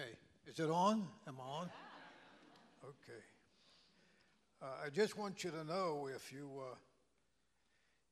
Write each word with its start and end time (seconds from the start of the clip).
Okay. 0.00 0.16
Is 0.46 0.58
it 0.58 0.70
on? 0.70 1.06
Am 1.28 1.36
I 1.38 1.44
on? 1.44 1.70
Okay. 2.84 3.20
Uh, 4.62 4.86
I 4.86 4.88
just 4.88 5.18
want 5.18 5.44
you 5.44 5.50
to 5.50 5.62
know 5.64 6.08
if 6.14 6.32
you 6.32 6.48
uh, 6.58 6.74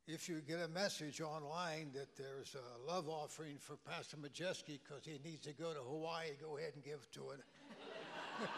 if 0.06 0.28
you 0.28 0.42
get 0.47 0.61
a 0.61 0.69
message 0.69 1.23
online 1.23 1.91
that 1.95 2.14
there's 2.16 2.55
a 2.55 2.78
love 2.91 3.09
offering 3.09 3.56
for 3.59 3.77
Pastor 3.77 4.19
Majeski 4.19 4.78
because 4.84 5.05
he 5.05 5.19
needs 5.24 5.41
to 5.47 5.55
go 5.55 5.73
to 5.73 5.80
Hawaii, 5.80 6.33
go 6.42 6.59
ahead 6.59 6.73
and 6.74 6.84
give 6.84 7.11
to 7.12 7.30
it. 7.30 7.41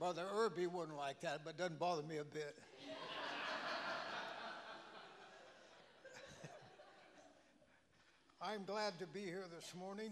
Brother 0.00 0.26
Irby 0.34 0.66
wouldn't 0.66 0.96
like 0.96 1.20
that, 1.20 1.44
but 1.44 1.50
it 1.50 1.58
doesn't 1.58 1.78
bother 1.78 2.02
me 2.02 2.16
a 2.16 2.24
bit. 2.24 2.56
I'm 8.42 8.64
glad 8.64 8.98
to 8.98 9.06
be 9.06 9.20
here 9.20 9.44
this 9.54 9.72
morning, 9.78 10.10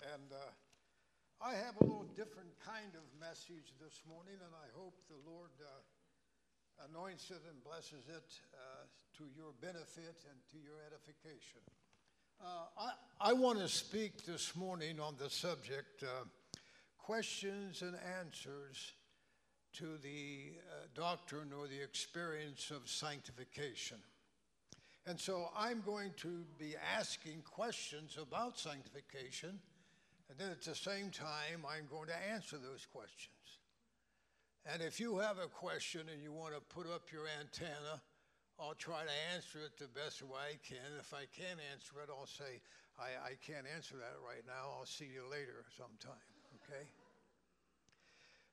and 0.00 0.32
uh, 0.32 1.44
I 1.44 1.54
have 1.54 1.76
a 1.80 1.84
little 1.84 2.08
different 2.16 2.52
kind 2.64 2.92
of 2.96 3.04
message 3.20 3.72
this 3.80 4.00
morning, 4.08 4.36
and 4.40 4.52
I 4.56 4.68
hope 4.76 4.94
the 5.08 5.20
Lord 5.28 5.50
uh, 5.60 6.88
anoints 6.88 7.30
it 7.30 7.42
and 7.48 7.62
blesses 7.64 8.08
it 8.08 8.28
uh, 8.54 8.84
to 9.18 9.24
your 9.36 9.52
benefit 9.60 10.24
and 10.28 10.38
to 10.52 10.58
your 10.58 10.80
edification. 10.86 11.60
Uh, 12.42 12.90
I, 13.20 13.30
I 13.30 13.32
want 13.34 13.58
to 13.58 13.68
speak 13.68 14.24
this 14.24 14.56
morning 14.56 14.98
on 15.00 15.14
the 15.18 15.28
subject 15.28 16.02
uh, 16.02 16.24
questions 16.96 17.82
and 17.82 17.96
answers 18.18 18.92
to 19.74 19.98
the 20.02 20.52
uh, 20.56 20.86
doctrine 20.94 21.52
or 21.58 21.68
the 21.68 21.82
experience 21.82 22.70
of 22.70 22.88
sanctification. 22.88 23.98
And 25.06 25.18
so 25.18 25.50
I'm 25.56 25.82
going 25.84 26.12
to 26.18 26.44
be 26.58 26.74
asking 26.96 27.42
questions 27.42 28.18
about 28.20 28.58
sanctification 28.58 29.58
and 30.30 30.38
then 30.38 30.50
at 30.50 30.62
the 30.62 30.76
same 30.76 31.10
time, 31.10 31.66
I'm 31.66 31.90
going 31.90 32.06
to 32.06 32.30
answer 32.32 32.56
those 32.56 32.86
questions. 32.86 33.34
And 34.64 34.80
if 34.80 35.00
you 35.00 35.18
have 35.18 35.38
a 35.38 35.48
question 35.48 36.02
and 36.12 36.22
you 36.22 36.30
want 36.30 36.54
to 36.54 36.60
put 36.60 36.86
up 36.86 37.10
your 37.10 37.26
antenna, 37.40 38.00
I'll 38.60 38.78
try 38.78 39.02
to 39.02 39.34
answer 39.34 39.58
it 39.58 39.76
the 39.76 39.88
best 39.88 40.22
way 40.22 40.54
I 40.54 40.58
can. 40.62 40.86
If 41.00 41.12
I 41.12 41.26
can't 41.34 41.58
answer 41.72 41.98
it, 42.04 42.10
I'll 42.10 42.26
say, 42.26 42.62
I, 42.96 43.30
I 43.30 43.32
can't 43.44 43.66
answer 43.74 43.96
that 43.96 44.14
right 44.24 44.46
now. 44.46 44.78
I'll 44.78 44.86
see 44.86 45.08
you 45.12 45.24
later 45.28 45.64
sometime, 45.76 46.22
okay? 46.62 46.86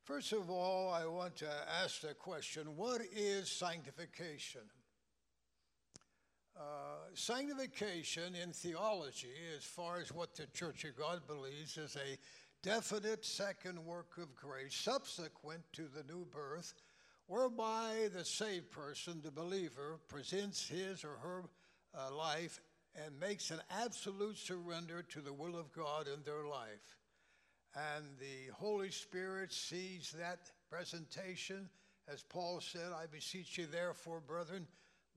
First 0.04 0.32
of 0.32 0.50
all, 0.50 0.92
I 0.92 1.06
want 1.06 1.36
to 1.38 1.50
ask 1.84 2.02
the 2.02 2.16
question 2.16 2.76
what 2.76 3.02
is 3.14 3.52
sanctification? 3.52 4.62
Uh, 6.60 7.06
sanctification 7.14 8.34
in 8.34 8.52
theology, 8.52 9.34
as 9.56 9.64
far 9.64 10.00
as 10.00 10.12
what 10.12 10.36
the 10.36 10.48
Church 10.48 10.86
of 10.86 10.98
God 10.98 11.22
believes, 11.28 11.78
is 11.78 11.96
a 11.96 12.18
definite 12.64 13.24
second 13.24 13.78
work 13.86 14.18
of 14.18 14.36
grace 14.36 14.74
subsequent 14.74 15.62
to 15.74 15.84
the 15.84 16.04
new 16.12 16.26
birth, 16.26 16.74
whereby 17.28 18.10
the 18.12 18.26
saved 18.26 18.72
person, 18.72 19.22
the 19.24 19.30
believer, 19.30 20.00
presents 20.08 20.68
his 20.68 21.04
or 21.04 21.18
her 21.22 21.44
uh, 21.96 22.12
life 22.16 22.60
and 22.96 23.20
makes 23.20 23.52
an 23.52 23.62
absolute 23.70 24.38
surrender 24.38 25.04
to 25.04 25.22
the 25.22 25.34
will 25.34 25.58
of 25.58 25.72
God 25.72 26.08
in 26.08 26.24
their 26.24 26.46
life. 26.46 26.98
And 27.76 28.06
the 28.20 28.52
Holy 28.54 28.90
Spirit 28.90 29.54
sees 29.54 30.16
that 30.18 30.40
presentation, 30.72 31.70
as 32.12 32.24
Paul 32.24 32.62
said, 32.62 32.92
I 32.92 33.06
beseech 33.06 33.60
you, 33.60 33.68
therefore, 33.68 34.22
brethren, 34.22 34.66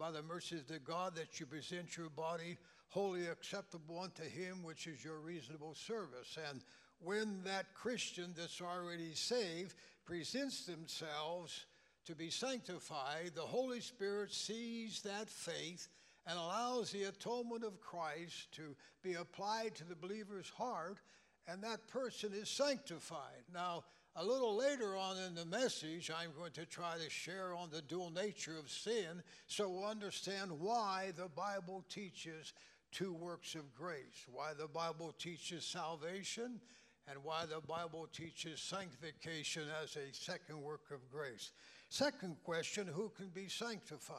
by 0.01 0.11
the 0.11 0.23
mercies 0.23 0.71
of 0.71 0.83
God 0.83 1.15
that 1.17 1.39
you 1.39 1.45
present 1.45 1.95
your 1.95 2.09
body 2.09 2.57
wholly 2.89 3.27
acceptable 3.27 4.01
unto 4.01 4.23
him, 4.23 4.63
which 4.63 4.87
is 4.87 5.05
your 5.05 5.19
reasonable 5.19 5.75
service. 5.75 6.39
And 6.51 6.63
when 7.01 7.43
that 7.45 7.75
Christian 7.75 8.33
that's 8.35 8.63
already 8.63 9.15
saved 9.15 9.75
presents 10.07 10.65
themselves 10.65 11.67
to 12.07 12.15
be 12.15 12.31
sanctified, 12.31 13.33
the 13.35 13.43
Holy 13.43 13.81
Spirit 13.81 14.33
sees 14.33 15.03
that 15.03 15.29
faith 15.29 15.89
and 16.27 16.39
allows 16.39 16.91
the 16.91 17.05
atonement 17.05 17.63
of 17.63 17.83
Christ 17.83 18.53
to 18.53 18.75
be 19.03 19.15
applied 19.15 19.75
to 19.75 19.85
the 19.85 19.95
believer's 19.95 20.49
heart, 20.49 20.99
and 21.47 21.63
that 21.63 21.89
person 21.89 22.33
is 22.33 22.49
sanctified. 22.49 23.45
Now, 23.53 23.85
a 24.17 24.25
little 24.25 24.57
later 24.57 24.97
on 24.97 25.17
in 25.19 25.35
the 25.35 25.45
message, 25.45 26.11
I'm 26.11 26.33
going 26.37 26.53
to 26.53 26.67
try 26.67 26.95
to 27.03 27.11
share 27.11 27.55
on 27.55 27.71
the 27.71 27.83
dual 27.83 28.11
nature 28.11 28.59
of 28.59 28.71
sin 28.71 29.23
so 29.47 29.69
we'll 29.69 29.85
understand 29.85 30.51
why 30.51 31.13
the 31.17 31.29
Bible 31.29 31.85
teaches 31.89 32.53
two 32.91 33.13
works 33.13 33.55
of 33.55 33.73
grace, 33.75 34.27
why 34.33 34.53
the 34.59 34.67
Bible 34.67 35.15
teaches 35.19 35.65
salvation, 35.65 36.61
and 37.09 37.23
why 37.23 37.45
the 37.47 37.61
Bible 37.61 38.09
teaches 38.13 38.61
sanctification 38.61 39.63
as 39.83 39.97
a 39.97 40.13
second 40.13 40.61
work 40.61 40.91
of 40.93 41.09
grace. 41.11 41.53
Second 41.89 42.37
question 42.45 42.87
who 42.87 43.11
can 43.17 43.29
be 43.29 43.49
sanctified? 43.49 44.17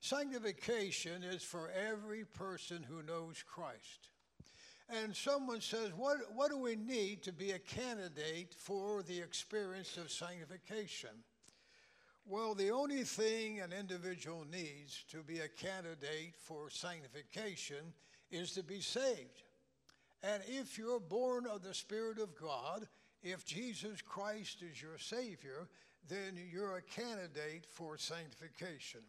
Sanctification 0.00 1.22
is 1.22 1.42
for 1.42 1.70
every 1.70 2.24
person 2.24 2.82
who 2.82 3.02
knows 3.02 3.42
Christ 3.46 4.08
and 4.92 5.16
someone 5.16 5.60
says, 5.60 5.90
what, 5.96 6.18
what 6.34 6.50
do 6.50 6.58
we 6.58 6.76
need 6.76 7.22
to 7.22 7.32
be 7.32 7.52
a 7.52 7.58
candidate 7.58 8.54
for 8.56 9.02
the 9.02 9.18
experience 9.18 9.96
of 9.96 10.10
sanctification? 10.10 11.10
Well, 12.26 12.54
the 12.54 12.70
only 12.70 13.02
thing 13.04 13.60
an 13.60 13.72
individual 13.72 14.44
needs 14.50 15.04
to 15.10 15.22
be 15.22 15.40
a 15.40 15.48
candidate 15.48 16.34
for 16.38 16.68
sanctification 16.70 17.92
is 18.30 18.52
to 18.52 18.62
be 18.62 18.80
saved. 18.80 19.42
And 20.22 20.42
if 20.46 20.78
you're 20.78 21.00
born 21.00 21.46
of 21.46 21.62
the 21.62 21.74
Spirit 21.74 22.18
of 22.18 22.38
God, 22.38 22.86
if 23.22 23.44
Jesus 23.44 24.02
Christ 24.02 24.62
is 24.62 24.80
your 24.80 24.98
Savior, 24.98 25.68
then 26.08 26.38
you're 26.52 26.76
a 26.76 26.82
candidate 26.82 27.66
for 27.70 27.96
sanctification. 27.96 29.00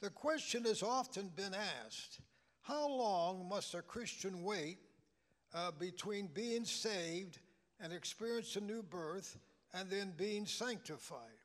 The 0.00 0.10
question 0.10 0.64
has 0.64 0.82
often 0.82 1.32
been 1.34 1.54
asked 1.54 2.20
how 2.68 2.86
long 2.86 3.48
must 3.48 3.72
a 3.74 3.80
Christian 3.80 4.44
wait 4.44 4.76
uh, 5.54 5.70
between 5.70 6.26
being 6.34 6.66
saved 6.66 7.38
and 7.80 7.94
experience 7.94 8.56
a 8.56 8.60
new 8.60 8.82
birth 8.82 9.38
and 9.72 9.88
then 9.88 10.12
being 10.18 10.44
sanctified? 10.44 11.40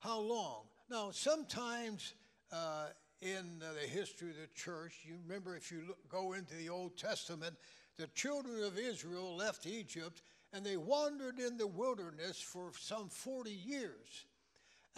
How 0.00 0.20
long? 0.20 0.64
Now, 0.90 1.10
sometimes 1.10 2.12
uh, 2.52 2.88
in 3.22 3.60
the 3.60 3.88
history 3.88 4.28
of 4.28 4.36
the 4.36 4.48
church, 4.54 4.92
you 5.04 5.16
remember 5.26 5.56
if 5.56 5.72
you 5.72 5.84
look, 5.88 6.06
go 6.10 6.34
into 6.34 6.54
the 6.54 6.68
Old 6.68 6.98
Testament, 6.98 7.56
the 7.96 8.08
children 8.08 8.62
of 8.62 8.78
Israel 8.78 9.34
left 9.34 9.66
Egypt 9.66 10.20
and 10.52 10.66
they 10.66 10.76
wandered 10.76 11.38
in 11.38 11.56
the 11.56 11.66
wilderness 11.66 12.38
for 12.42 12.72
some 12.78 13.08
40 13.08 13.50
years. 13.50 14.26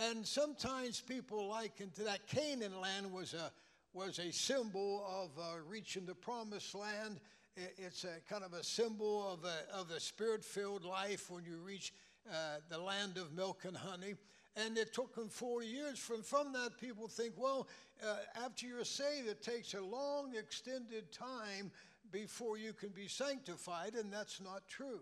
And 0.01 0.27
sometimes 0.27 1.01
people 1.01 1.47
liken 1.47 1.91
to 1.91 2.03
that 2.03 2.27
Canaan 2.27 2.81
land 2.81 3.13
was 3.13 3.35
a 3.35 3.53
was 3.95 4.19
a 4.19 4.33
symbol 4.33 5.07
of 5.09 5.31
uh, 5.41 5.59
reaching 5.69 6.05
the 6.05 6.15
promised 6.15 6.75
land. 6.75 7.21
It's 7.57 8.03
a 8.03 8.17
kind 8.29 8.43
of 8.43 8.53
a 8.53 8.65
symbol 8.65 9.33
of 9.33 9.45
a, 9.45 9.79
of 9.79 9.91
a 9.93 10.01
spirit 10.01 10.45
filled 10.45 10.85
life 10.85 11.31
when 11.31 11.45
you 11.45 11.59
reach 11.59 11.95
uh, 12.29 12.57
the 12.69 12.79
land 12.79 13.17
of 13.17 13.33
milk 13.33 13.65
and 13.65 13.77
honey. 13.77 14.15
And 14.57 14.77
it 14.77 14.93
took 14.93 15.15
them 15.15 15.29
40 15.29 15.67
years. 15.67 15.99
From, 15.99 16.23
from 16.23 16.53
that, 16.53 16.79
people 16.81 17.07
think, 17.07 17.35
well, 17.37 17.69
uh, 18.05 18.17
after 18.45 18.67
you're 18.67 18.85
saved, 18.85 19.29
it 19.29 19.43
takes 19.43 19.75
a 19.75 19.81
long, 19.81 20.35
extended 20.37 21.13
time 21.13 21.71
before 22.11 22.59
you 22.59 22.73
can 22.73 22.91
be 22.91 23.07
sanctified, 23.07 23.95
and 23.95 24.13
that's 24.13 24.41
not 24.41 24.67
true. 24.69 25.01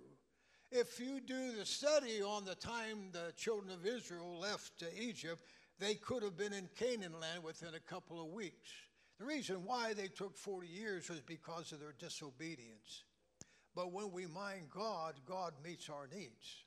If 0.71 0.99
you 1.01 1.21
do 1.21 1.53
the 1.53 1.67
study 1.67 2.23
on 2.23 2.45
the 2.45 2.55
time 2.55 3.11
the 3.13 3.33
children 3.37 3.73
of 3.73 3.87
Israel 3.87 4.39
left 4.39 4.83
Egypt, 4.99 5.47
they 5.83 5.95
could 5.97 6.23
have 6.23 6.37
been 6.37 6.53
in 6.53 6.69
Canaan 6.79 7.19
land 7.21 7.43
within 7.43 7.75
a 7.75 7.93
couple 7.93 8.21
of 8.21 8.29
weeks. 8.29 8.71
The 9.19 9.25
reason 9.25 9.65
why 9.65 9.95
they 9.95 10.07
took 10.07 10.37
40 10.37 10.69
years 10.69 11.11
was 11.11 11.21
because 11.21 11.73
of 11.73 11.81
their 11.81 11.95
disobedience. 11.99 13.03
But 13.75 13.93
when 13.93 14.13
we 14.13 14.27
mind 14.27 14.67
God, 14.71 15.15
God 15.27 15.55
meets 15.65 15.91
our 15.91 16.09
needs. 16.15 16.65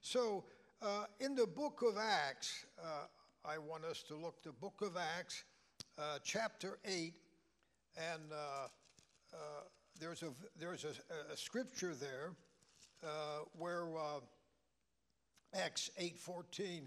So, 0.00 0.44
uh, 0.80 1.04
in 1.18 1.34
the 1.34 1.46
book 1.46 1.82
of 1.82 1.96
Acts, 1.98 2.66
uh, 2.80 3.06
I 3.44 3.58
want 3.58 3.84
us 3.84 4.04
to 4.04 4.14
look 4.14 4.44
the 4.44 4.52
book 4.52 4.80
of 4.80 4.96
Acts, 4.96 5.42
uh, 5.98 6.18
chapter 6.22 6.78
8, 6.84 7.14
and 7.96 8.22
uh, 8.32 8.36
uh, 9.34 9.36
there's, 9.98 10.22
a, 10.22 10.30
there's 10.58 10.84
a, 10.84 11.32
a 11.32 11.36
scripture 11.36 11.94
there 11.94 12.30
uh, 13.02 13.44
where 13.58 13.86
Acts 15.52 15.90
8.14 16.00 16.82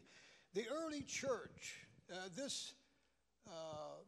the 0.56 0.66
early 0.70 1.02
church, 1.02 1.86
uh, 2.10 2.16
this 2.36 2.74
uh, 3.46 4.00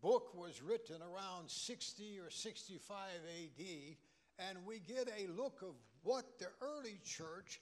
book 0.00 0.32
was 0.32 0.62
written 0.62 1.02
around 1.02 1.50
60 1.50 2.20
or 2.20 2.30
65 2.30 2.96
AD, 2.96 3.66
and 4.48 4.58
we 4.64 4.78
get 4.78 5.08
a 5.08 5.26
look 5.32 5.60
of 5.62 5.74
what 6.04 6.38
the 6.38 6.46
early 6.62 7.00
church 7.04 7.60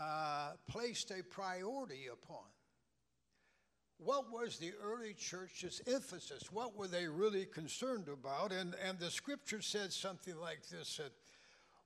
uh, 0.00 0.50
placed 0.68 1.12
a 1.12 1.22
priority 1.22 2.08
upon. 2.12 2.44
what 3.98 4.32
was 4.32 4.58
the 4.58 4.72
early 4.82 5.14
church's 5.14 5.80
emphasis? 5.86 6.52
What 6.52 6.76
were 6.76 6.88
they 6.88 7.06
really 7.06 7.46
concerned 7.46 8.08
about? 8.08 8.52
And, 8.52 8.74
and 8.86 8.98
the 8.98 9.10
scripture 9.10 9.62
said 9.62 9.92
something 9.92 10.36
like 10.40 10.68
this 10.68 10.96
that 10.96 11.12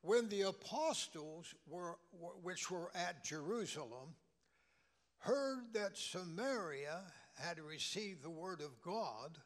when 0.01 0.29
the 0.31 0.43
apostles 0.43 1.55
were, 1.67 1.99
which 2.43 2.71
were 2.71 2.91
at 2.95 3.23
Jerusalem 3.23 4.15
heard 5.23 5.73
that 5.73 5.97
Samaria 5.97 7.01
had 7.35 7.61
received 7.61 8.23
the 8.23 8.31
word 8.31 8.61
of 8.61 8.81
God, 8.83 9.39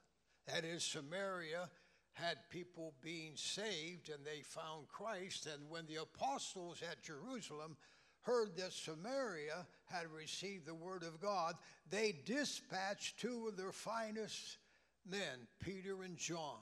that 0.48 0.64
is, 0.64 0.82
Samaria 0.82 1.68
had 2.12 2.38
people 2.50 2.94
being 3.02 3.32
saved 3.36 4.08
and 4.08 4.24
they 4.24 4.40
found 4.40 4.88
Christ. 4.88 5.46
And 5.46 5.68
when 5.68 5.86
the 5.86 6.00
apostles 6.00 6.82
at 6.82 7.02
Jerusalem 7.02 7.76
heard 8.22 8.56
that 8.56 8.72
Samaria 8.72 9.66
had 9.84 10.06
received 10.10 10.66
the 10.66 10.74
word 10.74 11.02
of 11.02 11.20
God, 11.20 11.54
they 11.90 12.14
dispatched 12.24 13.20
two 13.20 13.46
of 13.46 13.58
their 13.58 13.72
finest 13.72 14.56
men, 15.06 15.46
Peter 15.60 16.02
and 16.02 16.16
John. 16.16 16.60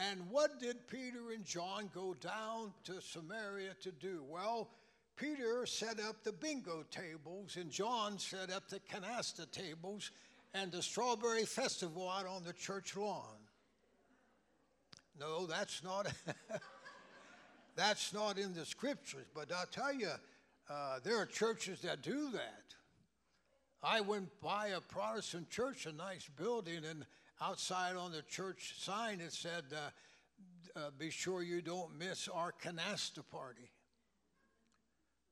And 0.00 0.28
what 0.28 0.58
did 0.60 0.88
Peter 0.88 1.30
and 1.32 1.44
John 1.44 1.88
go 1.94 2.14
down 2.14 2.72
to 2.84 3.00
Samaria 3.00 3.74
to 3.82 3.92
do? 3.92 4.24
Well, 4.28 4.70
Peter 5.18 5.66
set 5.66 5.98
up 6.00 6.22
the 6.22 6.32
bingo 6.32 6.84
tables, 6.90 7.56
and 7.56 7.70
John 7.70 8.18
set 8.18 8.50
up 8.52 8.68
the 8.68 8.80
canasta 8.80 9.50
tables 9.50 10.12
and 10.54 10.70
the 10.70 10.80
strawberry 10.80 11.44
festival 11.44 12.08
out 12.08 12.26
on 12.26 12.44
the 12.44 12.52
church 12.52 12.96
lawn. 12.96 13.38
No, 15.18 15.46
that's 15.46 15.82
not. 15.82 16.12
that's 17.76 18.12
not 18.12 18.38
in 18.38 18.54
the 18.54 18.64
scriptures. 18.64 19.26
But 19.34 19.52
I'll 19.52 19.66
tell 19.66 19.92
you, 19.92 20.10
uh, 20.70 21.00
there 21.02 21.16
are 21.16 21.26
churches 21.26 21.80
that 21.82 22.02
do 22.02 22.30
that. 22.30 22.62
I 23.82 24.00
went 24.00 24.28
by 24.40 24.68
a 24.68 24.80
Protestant 24.80 25.50
church, 25.50 25.86
a 25.86 25.92
nice 25.92 26.28
building, 26.36 26.84
and 26.84 27.04
outside 27.40 27.96
on 27.96 28.12
the 28.12 28.22
church 28.22 28.74
sign 28.78 29.20
it 29.20 29.32
said, 29.32 29.64
uh, 29.72 30.78
uh, 30.78 30.90
"Be 30.96 31.10
sure 31.10 31.42
you 31.42 31.60
don't 31.60 31.96
miss 31.98 32.28
our 32.28 32.52
canasta 32.52 33.22
party." 33.28 33.70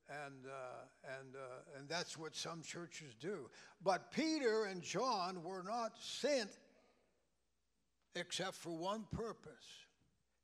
And 0.09 0.45
uh, 0.45 1.17
and 1.19 1.35
uh, 1.35 1.77
and 1.77 1.89
that's 1.89 2.17
what 2.17 2.35
some 2.35 2.61
churches 2.61 3.13
do. 3.19 3.49
But 3.83 4.11
Peter 4.11 4.65
and 4.65 4.81
John 4.81 5.43
were 5.43 5.63
not 5.63 5.93
sent 5.99 6.49
except 8.15 8.55
for 8.55 8.75
one 8.75 9.05
purpose. 9.11 9.65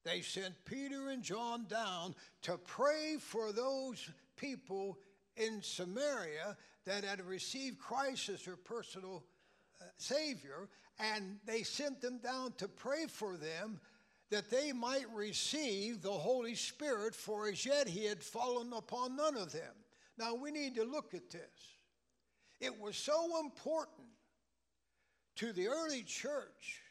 They 0.04 0.22
sent 0.22 0.54
Peter 0.66 1.10
and 1.10 1.24
John 1.24 1.66
down 1.70 2.14
to 2.42 2.58
pray 2.58 3.16
for 3.20 3.52
those 3.54 4.10
people 4.36 4.98
in 5.38 5.62
Samaria 5.62 6.58
that 6.86 7.04
had 7.04 7.26
received 7.26 7.80
Christ 7.80 8.30
as 8.30 8.44
their 8.44 8.58
personal 8.58 9.24
uh, 9.82 9.86
Savior, 9.98 10.68
and 11.00 11.38
they 11.46 11.64
sent 11.64 12.02
them 12.02 12.20
down 12.20 12.54
to 12.58 12.68
pray 12.68 13.06
for 13.08 13.38
them 13.38 13.80
that 14.30 14.50
they 14.50 14.72
might 14.72 15.06
receive 15.14 16.02
the 16.02 16.12
Holy 16.12 16.56
Spirit, 16.56 17.16
for 17.16 17.48
as 17.48 17.66
yet 17.66 17.88
he 17.88 18.06
had 18.06 18.24
fallen 18.24 18.74
upon 18.74 19.16
none 19.16 19.38
of 19.38 19.52
them. 19.52 19.76
Now 20.18 20.36
we 20.36 20.52
need 20.52 20.76
to 20.76 20.84
look 20.84 21.14
at 21.14 21.30
this. 21.30 21.42
It 22.60 22.80
was 22.80 22.96
so 22.96 23.40
important 23.40 24.08
to 25.36 25.52
the 25.52 25.68
early 25.68 26.04
church 26.04 26.82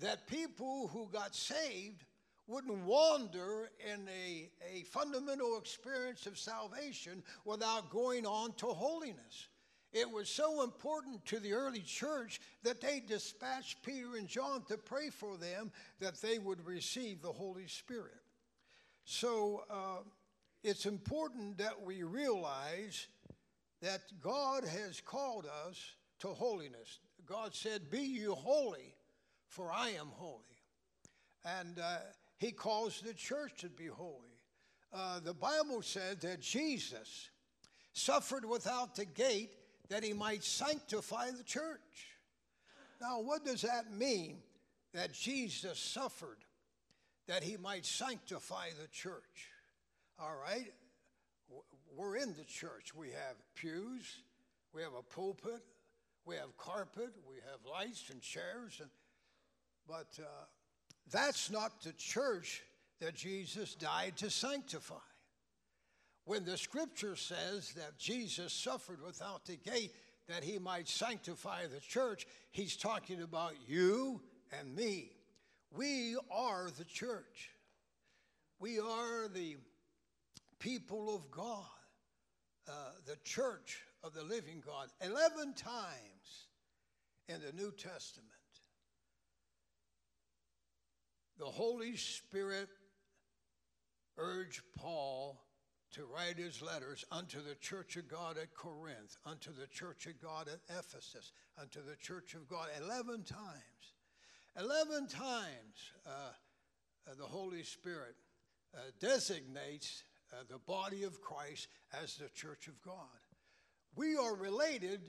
that 0.00 0.26
people 0.26 0.88
who 0.88 1.08
got 1.12 1.34
saved 1.34 2.04
wouldn't 2.46 2.84
wander 2.84 3.70
in 3.92 4.08
a, 4.08 4.50
a 4.68 4.82
fundamental 4.84 5.56
experience 5.56 6.26
of 6.26 6.36
salvation 6.36 7.22
without 7.44 7.90
going 7.90 8.26
on 8.26 8.52
to 8.54 8.66
holiness. 8.66 9.46
It 9.92 10.08
was 10.08 10.28
so 10.28 10.62
important 10.62 11.24
to 11.26 11.40
the 11.40 11.52
early 11.52 11.80
church 11.80 12.40
that 12.62 12.80
they 12.80 13.00
dispatched 13.00 13.82
Peter 13.82 14.16
and 14.16 14.28
John 14.28 14.62
to 14.68 14.76
pray 14.76 15.10
for 15.10 15.36
them 15.36 15.72
that 15.98 16.20
they 16.20 16.38
would 16.38 16.64
receive 16.64 17.20
the 17.22 17.32
Holy 17.32 17.66
Spirit. 17.66 18.20
So 19.04 19.64
uh, 19.68 20.04
it's 20.62 20.86
important 20.86 21.58
that 21.58 21.82
we 21.82 22.04
realize 22.04 23.08
that 23.82 24.00
God 24.20 24.64
has 24.64 25.00
called 25.00 25.46
us 25.66 25.80
to 26.20 26.28
holiness. 26.28 27.00
God 27.26 27.54
said, 27.54 27.90
Be 27.90 28.02
you 28.02 28.34
holy, 28.34 28.94
for 29.48 29.72
I 29.72 29.90
am 29.90 30.08
holy. 30.12 30.44
And 31.44 31.78
uh, 31.78 31.98
he 32.36 32.52
calls 32.52 33.00
the 33.00 33.14
church 33.14 33.52
to 33.58 33.68
be 33.68 33.86
holy. 33.86 34.38
Uh, 34.92 35.20
the 35.20 35.34
Bible 35.34 35.82
said 35.82 36.20
that 36.20 36.40
Jesus 36.40 37.30
suffered 37.92 38.44
without 38.44 38.94
the 38.94 39.04
gate 39.04 39.54
that 39.90 40.04
he 40.04 40.12
might 40.12 40.42
sanctify 40.42 41.30
the 41.32 41.42
church. 41.42 42.06
Now, 43.00 43.20
what 43.20 43.44
does 43.44 43.62
that 43.62 43.92
mean 43.92 44.38
that 44.94 45.12
Jesus 45.12 45.78
suffered 45.78 46.38
that 47.26 47.42
he 47.42 47.56
might 47.56 47.84
sanctify 47.84 48.68
the 48.80 48.88
church? 48.88 49.48
All 50.18 50.36
right, 50.42 50.72
we're 51.96 52.16
in 52.16 52.34
the 52.34 52.44
church. 52.44 52.94
We 52.94 53.08
have 53.08 53.36
pews, 53.54 54.22
we 54.72 54.82
have 54.82 54.94
a 54.94 55.02
pulpit, 55.02 55.62
we 56.24 56.36
have 56.36 56.56
carpet, 56.56 57.10
we 57.28 57.36
have 57.50 57.60
lights 57.70 58.10
and 58.10 58.20
chairs, 58.20 58.78
and, 58.80 58.90
but 59.88 60.18
uh, 60.20 60.44
that's 61.10 61.50
not 61.50 61.82
the 61.82 61.92
church 61.92 62.62
that 63.00 63.14
Jesus 63.14 63.74
died 63.74 64.16
to 64.18 64.30
sanctify. 64.30 64.96
When 66.24 66.44
the 66.44 66.56
scripture 66.56 67.16
says 67.16 67.72
that 67.72 67.98
Jesus 67.98 68.52
suffered 68.52 69.02
without 69.02 69.44
the 69.46 69.56
gate 69.56 69.94
that 70.28 70.44
he 70.44 70.58
might 70.58 70.88
sanctify 70.88 71.66
the 71.66 71.80
church, 71.80 72.26
he's 72.52 72.76
talking 72.76 73.22
about 73.22 73.54
you 73.66 74.20
and 74.58 74.74
me. 74.74 75.10
We 75.72 76.16
are 76.30 76.68
the 76.76 76.84
church. 76.84 77.50
We 78.58 78.78
are 78.78 79.28
the 79.28 79.56
people 80.58 81.14
of 81.14 81.30
God, 81.30 81.64
uh, 82.68 82.72
the 83.06 83.16
church 83.24 83.80
of 84.04 84.12
the 84.12 84.22
living 84.22 84.62
God. 84.64 84.88
Eleven 85.00 85.54
times 85.54 86.48
in 87.28 87.40
the 87.40 87.52
New 87.52 87.72
Testament, 87.72 88.28
the 91.38 91.46
Holy 91.46 91.96
Spirit 91.96 92.68
urged 94.18 94.60
Paul 94.76 95.40
to 95.92 96.06
write 96.06 96.38
his 96.38 96.62
letters 96.62 97.04
unto 97.10 97.42
the 97.42 97.56
church 97.56 97.96
of 97.96 98.08
God 98.08 98.38
at 98.38 98.54
Corinth, 98.54 99.16
unto 99.26 99.50
the 99.52 99.66
church 99.66 100.06
of 100.06 100.20
God 100.22 100.48
at 100.48 100.60
Ephesus, 100.78 101.32
unto 101.60 101.80
the 101.82 101.96
church 101.96 102.34
of 102.34 102.48
God 102.48 102.68
11 102.80 103.24
times. 103.24 103.94
11 104.58 105.08
times 105.08 105.92
uh, 106.06 106.10
uh, 106.10 107.14
the 107.18 107.24
Holy 107.24 107.62
Spirit 107.62 108.14
uh, 108.74 108.78
designates 109.00 110.04
uh, 110.32 110.36
the 110.48 110.58
body 110.58 111.02
of 111.02 111.20
Christ 111.20 111.68
as 112.02 112.16
the 112.16 112.28
church 112.28 112.68
of 112.68 112.80
God. 112.82 112.94
We 113.96 114.16
are 114.16 114.34
related. 114.34 115.00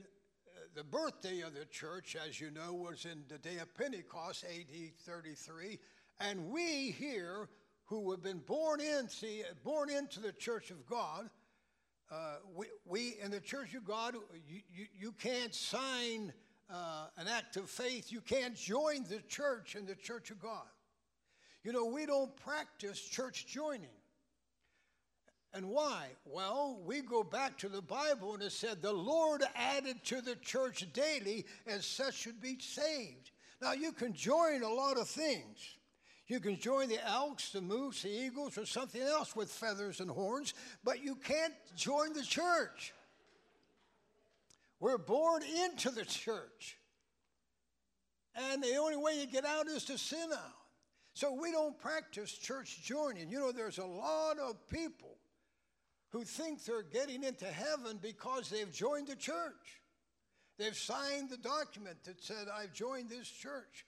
Uh, 0.48 0.60
the 0.74 0.84
birthday 0.84 1.40
of 1.40 1.54
the 1.54 1.64
church, 1.66 2.16
as 2.26 2.40
you 2.40 2.50
know, 2.50 2.72
was 2.72 3.04
in 3.04 3.22
the 3.28 3.38
day 3.38 3.58
of 3.58 3.74
Pentecost, 3.74 4.44
AD 4.44 4.92
33. 5.06 5.78
And 6.20 6.50
we 6.50 6.90
here 6.90 7.48
who 7.86 8.10
have 8.10 8.22
been 8.22 8.38
born 8.38 8.80
in, 8.80 9.08
see, 9.08 9.42
born 9.64 9.90
into 9.90 10.20
the 10.20 10.32
church 10.32 10.70
of 10.70 10.86
God, 10.86 11.28
uh, 12.10 12.36
we, 12.54 12.66
we, 12.84 13.16
in 13.22 13.30
the 13.30 13.40
church 13.40 13.74
of 13.74 13.84
God, 13.84 14.14
you, 14.46 14.60
you, 14.70 14.86
you 14.98 15.12
can't 15.12 15.54
sign 15.54 16.32
uh, 16.70 17.06
an 17.16 17.26
act 17.28 17.56
of 17.56 17.70
faith. 17.70 18.12
You 18.12 18.20
can't 18.20 18.54
join 18.54 19.04
the 19.04 19.20
church 19.28 19.76
in 19.76 19.86
the 19.86 19.94
church 19.94 20.30
of 20.30 20.40
God. 20.40 20.66
You 21.64 21.72
know, 21.72 21.86
we 21.86 22.06
don't 22.06 22.34
practice 22.36 23.00
church 23.00 23.46
joining. 23.46 23.88
And 25.54 25.68
why? 25.68 26.06
Well, 26.24 26.80
we 26.84 27.02
go 27.02 27.22
back 27.22 27.58
to 27.58 27.68
the 27.68 27.82
Bible 27.82 28.34
and 28.34 28.42
it 28.42 28.52
said, 28.52 28.80
the 28.80 28.92
Lord 28.92 29.42
added 29.54 30.02
to 30.04 30.22
the 30.22 30.36
church 30.36 30.86
daily 30.92 31.44
as 31.66 31.84
such 31.84 32.14
should 32.14 32.40
be 32.40 32.58
saved. 32.58 33.30
Now, 33.60 33.72
you 33.72 33.92
can 33.92 34.14
join 34.14 34.62
a 34.62 34.68
lot 34.68 34.98
of 34.98 35.08
things. 35.08 35.76
You 36.32 36.40
can 36.40 36.58
join 36.58 36.88
the 36.88 37.06
elks, 37.06 37.50
the 37.50 37.60
moose, 37.60 38.00
the 38.00 38.08
eagles, 38.08 38.56
or 38.56 38.64
something 38.64 39.02
else 39.02 39.36
with 39.36 39.50
feathers 39.50 40.00
and 40.00 40.10
horns, 40.10 40.54
but 40.82 41.04
you 41.04 41.14
can't 41.14 41.52
join 41.76 42.14
the 42.14 42.22
church. 42.22 42.94
We're 44.80 44.96
born 44.96 45.42
into 45.42 45.90
the 45.90 46.06
church. 46.06 46.78
And 48.34 48.62
the 48.62 48.76
only 48.76 48.96
way 48.96 49.20
you 49.20 49.26
get 49.26 49.44
out 49.44 49.66
is 49.66 49.84
to 49.84 49.98
sin 49.98 50.30
out. 50.32 50.56
So 51.12 51.34
we 51.34 51.52
don't 51.52 51.78
practice 51.78 52.32
church 52.32 52.82
joining. 52.82 53.28
You 53.28 53.38
know, 53.38 53.52
there's 53.52 53.76
a 53.76 53.84
lot 53.84 54.38
of 54.38 54.56
people 54.70 55.18
who 56.12 56.24
think 56.24 56.64
they're 56.64 56.82
getting 56.82 57.24
into 57.24 57.44
heaven 57.44 57.98
because 58.00 58.48
they've 58.48 58.72
joined 58.72 59.08
the 59.08 59.16
church. 59.16 59.82
They've 60.58 60.74
signed 60.74 61.28
the 61.28 61.36
document 61.36 61.98
that 62.04 62.24
said, 62.24 62.46
I've 62.50 62.72
joined 62.72 63.10
this 63.10 63.28
church. 63.28 63.84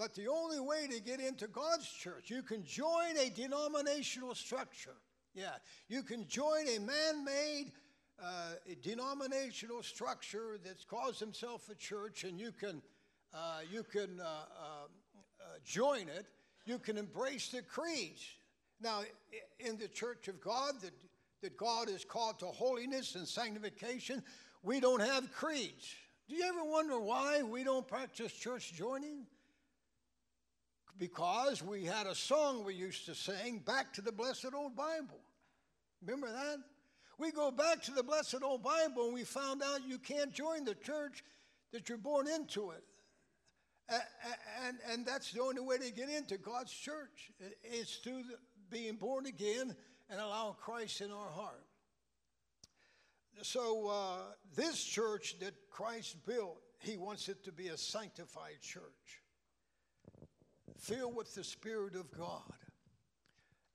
But 0.00 0.14
the 0.14 0.28
only 0.28 0.58
way 0.58 0.86
to 0.86 0.98
get 0.98 1.20
into 1.20 1.46
God's 1.46 1.86
church, 1.86 2.30
you 2.30 2.42
can 2.42 2.64
join 2.64 3.18
a 3.18 3.28
denominational 3.28 4.34
structure. 4.34 4.96
Yeah, 5.34 5.52
you 5.88 6.02
can 6.02 6.26
join 6.26 6.66
a 6.74 6.78
man 6.78 7.22
made 7.22 7.72
uh, 8.18 8.52
denominational 8.80 9.82
structure 9.82 10.58
that's 10.64 10.86
calls 10.86 11.20
himself 11.20 11.68
a 11.70 11.74
church, 11.74 12.24
and 12.24 12.40
you 12.40 12.50
can, 12.50 12.80
uh, 13.34 13.58
you 13.70 13.82
can 13.82 14.22
uh, 14.22 14.24
uh, 14.24 14.86
uh, 15.38 15.44
join 15.66 16.08
it. 16.08 16.24
You 16.64 16.78
can 16.78 16.96
embrace 16.96 17.50
the 17.50 17.60
creeds. 17.60 18.24
Now, 18.80 19.02
in 19.58 19.76
the 19.76 19.88
church 19.88 20.28
of 20.28 20.40
God, 20.40 20.80
that, 20.80 20.94
that 21.42 21.58
God 21.58 21.90
is 21.90 22.06
called 22.06 22.38
to 22.38 22.46
holiness 22.46 23.16
and 23.16 23.28
sanctification, 23.28 24.22
we 24.62 24.80
don't 24.80 25.02
have 25.02 25.30
creeds. 25.30 25.94
Do 26.26 26.36
you 26.36 26.44
ever 26.44 26.64
wonder 26.64 26.98
why 26.98 27.42
we 27.42 27.64
don't 27.64 27.86
practice 27.86 28.32
church 28.32 28.72
joining? 28.72 29.26
Because 31.00 31.62
we 31.62 31.84
had 31.84 32.06
a 32.06 32.14
song 32.14 32.62
we 32.62 32.74
used 32.74 33.06
to 33.06 33.14
sing, 33.16 33.58
Back 33.66 33.92
to 33.94 34.02
the 34.02 34.12
Blessed 34.12 34.54
Old 34.54 34.76
Bible. 34.76 35.18
Remember 36.02 36.30
that? 36.30 36.58
We 37.18 37.30
go 37.32 37.50
back 37.50 37.82
to 37.82 37.90
the 37.90 38.02
blessed 38.02 38.42
old 38.42 38.62
Bible 38.62 39.04
and 39.04 39.12
we 39.12 39.24
found 39.24 39.62
out 39.62 39.86
you 39.86 39.98
can't 39.98 40.32
join 40.32 40.64
the 40.64 40.74
church 40.74 41.22
that 41.70 41.86
you're 41.88 41.98
born 41.98 42.26
into 42.26 42.70
it. 42.70 42.82
And, 44.64 44.78
and 44.90 45.04
that's 45.04 45.30
the 45.32 45.42
only 45.42 45.60
way 45.60 45.76
to 45.76 45.92
get 45.92 46.08
into 46.08 46.38
God's 46.38 46.72
church 46.72 47.30
is 47.62 47.96
through 48.02 48.22
being 48.70 48.94
born 48.94 49.26
again 49.26 49.76
and 50.08 50.20
allowing 50.20 50.54
Christ 50.54 51.02
in 51.02 51.10
our 51.10 51.28
heart. 51.28 51.66
So, 53.42 53.88
uh, 53.88 54.18
this 54.54 54.82
church 54.82 55.38
that 55.40 55.54
Christ 55.70 56.16
built, 56.26 56.60
he 56.78 56.96
wants 56.96 57.28
it 57.28 57.44
to 57.44 57.52
be 57.52 57.68
a 57.68 57.76
sanctified 57.76 58.60
church, 58.62 59.22
filled 60.80 61.14
with 61.14 61.34
the 61.34 61.44
Spirit 61.44 61.94
of 61.94 62.10
God, 62.10 62.42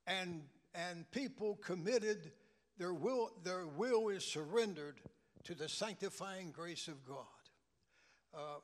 and, 0.07 0.41
and 0.73 1.09
people 1.11 1.55
committed 1.63 2.31
their 2.77 2.93
will, 2.93 3.31
their 3.43 3.65
will 3.67 4.09
is 4.09 4.25
surrendered 4.25 4.99
to 5.43 5.55
the 5.55 5.69
sanctifying 5.69 6.51
grace 6.51 6.87
of 6.87 7.05
God. 7.05 7.25
Uh, 8.33 8.59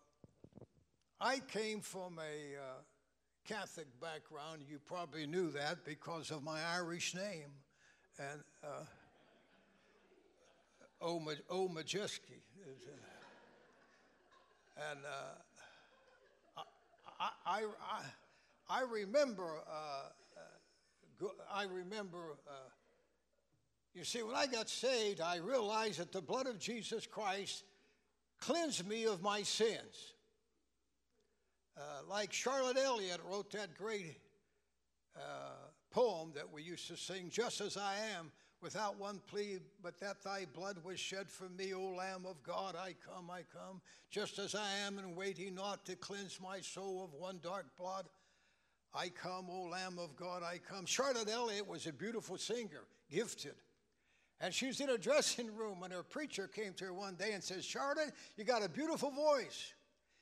I 1.19 1.39
came 1.39 1.81
from 1.81 2.17
a 2.17 2.57
uh, 2.57 2.81
Catholic 3.47 3.87
background. 4.01 4.63
You 4.67 4.79
probably 4.79 5.27
knew 5.27 5.51
that 5.51 5.85
because 5.85 6.31
of 6.31 6.43
my 6.43 6.59
Irish 6.75 7.13
name. 7.13 7.51
And 8.19 8.41
uh, 8.63 8.83
O, 11.01 11.19
Majeski. 11.19 12.41
And 14.77 14.99
uh, 15.05 16.61
I, 17.19 17.29
I, 17.45 17.63
I, 17.63 18.01
I 18.71 18.83
remember, 18.83 19.43
uh, 19.69 20.07
uh, 21.23 21.27
I 21.53 21.63
remember 21.63 22.37
uh, 22.47 22.69
you 23.93 24.05
see, 24.05 24.23
when 24.23 24.35
I 24.35 24.47
got 24.47 24.69
saved, 24.69 25.19
I 25.19 25.37
realized 25.37 25.99
that 25.99 26.13
the 26.13 26.21
blood 26.21 26.47
of 26.47 26.57
Jesus 26.57 27.05
Christ 27.05 27.63
cleansed 28.39 28.87
me 28.87 29.03
of 29.03 29.21
my 29.21 29.43
sins. 29.43 30.13
Uh, 31.77 31.81
like 32.09 32.31
Charlotte 32.31 32.77
Elliott 32.77 33.19
wrote 33.29 33.51
that 33.51 33.75
great 33.77 34.17
uh, 35.17 35.67
poem 35.89 36.31
that 36.35 36.49
we 36.49 36.63
used 36.63 36.87
to 36.87 36.95
sing, 36.95 37.29
Just 37.29 37.59
as 37.59 37.75
I 37.75 37.95
am, 38.15 38.31
without 38.61 38.97
one 38.97 39.19
plea, 39.27 39.59
but 39.83 39.99
that 39.99 40.23
thy 40.23 40.45
blood 40.53 40.77
was 40.85 40.99
shed 40.99 41.29
for 41.29 41.49
me, 41.49 41.73
O 41.73 41.81
Lamb 41.97 42.25
of 42.25 42.41
God, 42.43 42.75
I 42.77 42.95
come, 43.05 43.29
I 43.29 43.41
come, 43.53 43.81
just 44.09 44.39
as 44.39 44.55
I 44.55 44.69
am, 44.85 44.99
and 44.99 45.17
waiting 45.17 45.55
not 45.55 45.85
to 45.87 45.97
cleanse 45.97 46.39
my 46.39 46.61
soul 46.61 47.03
of 47.03 47.19
one 47.19 47.39
dark 47.43 47.65
blood. 47.77 48.05
I 48.93 49.09
come, 49.09 49.47
O 49.49 49.69
Lamb 49.69 49.97
of 49.99 50.15
God, 50.15 50.43
I 50.43 50.57
come. 50.57 50.85
Charlotte 50.85 51.29
Elliott 51.29 51.67
was 51.67 51.87
a 51.87 51.93
beautiful 51.93 52.37
singer, 52.37 52.83
gifted. 53.09 53.55
And 54.39 54.53
she 54.53 54.67
was 54.67 54.81
in 54.81 54.89
a 54.89 54.97
dressing 54.97 55.55
room, 55.55 55.83
and 55.83 55.93
her 55.93 56.03
preacher 56.03 56.47
came 56.47 56.73
to 56.73 56.85
her 56.85 56.93
one 56.93 57.15
day 57.15 57.33
and 57.33 57.43
says, 57.43 57.63
Charlotte, 57.63 58.11
you 58.35 58.43
got 58.43 58.65
a 58.65 58.69
beautiful 58.69 59.11
voice. 59.11 59.73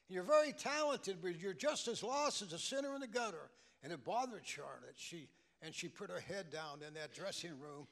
You're 0.09 0.23
very 0.23 0.51
talented, 0.51 1.17
but 1.21 1.39
you're 1.39 1.53
just 1.53 1.87
as 1.87 2.03
lost 2.03 2.41
as 2.41 2.51
a 2.53 2.59
sinner 2.59 2.93
in 2.95 3.01
the 3.01 3.07
gutter. 3.07 3.49
And 3.81 3.93
it 3.93 4.03
bothered 4.03 4.45
Charlotte. 4.45 4.95
She, 4.95 5.29
and 5.61 5.73
she 5.73 5.87
put 5.87 6.09
her 6.09 6.19
head 6.19 6.49
down 6.49 6.79
in 6.85 6.93
that 6.95 7.13
dressing 7.13 7.57
room 7.59 7.87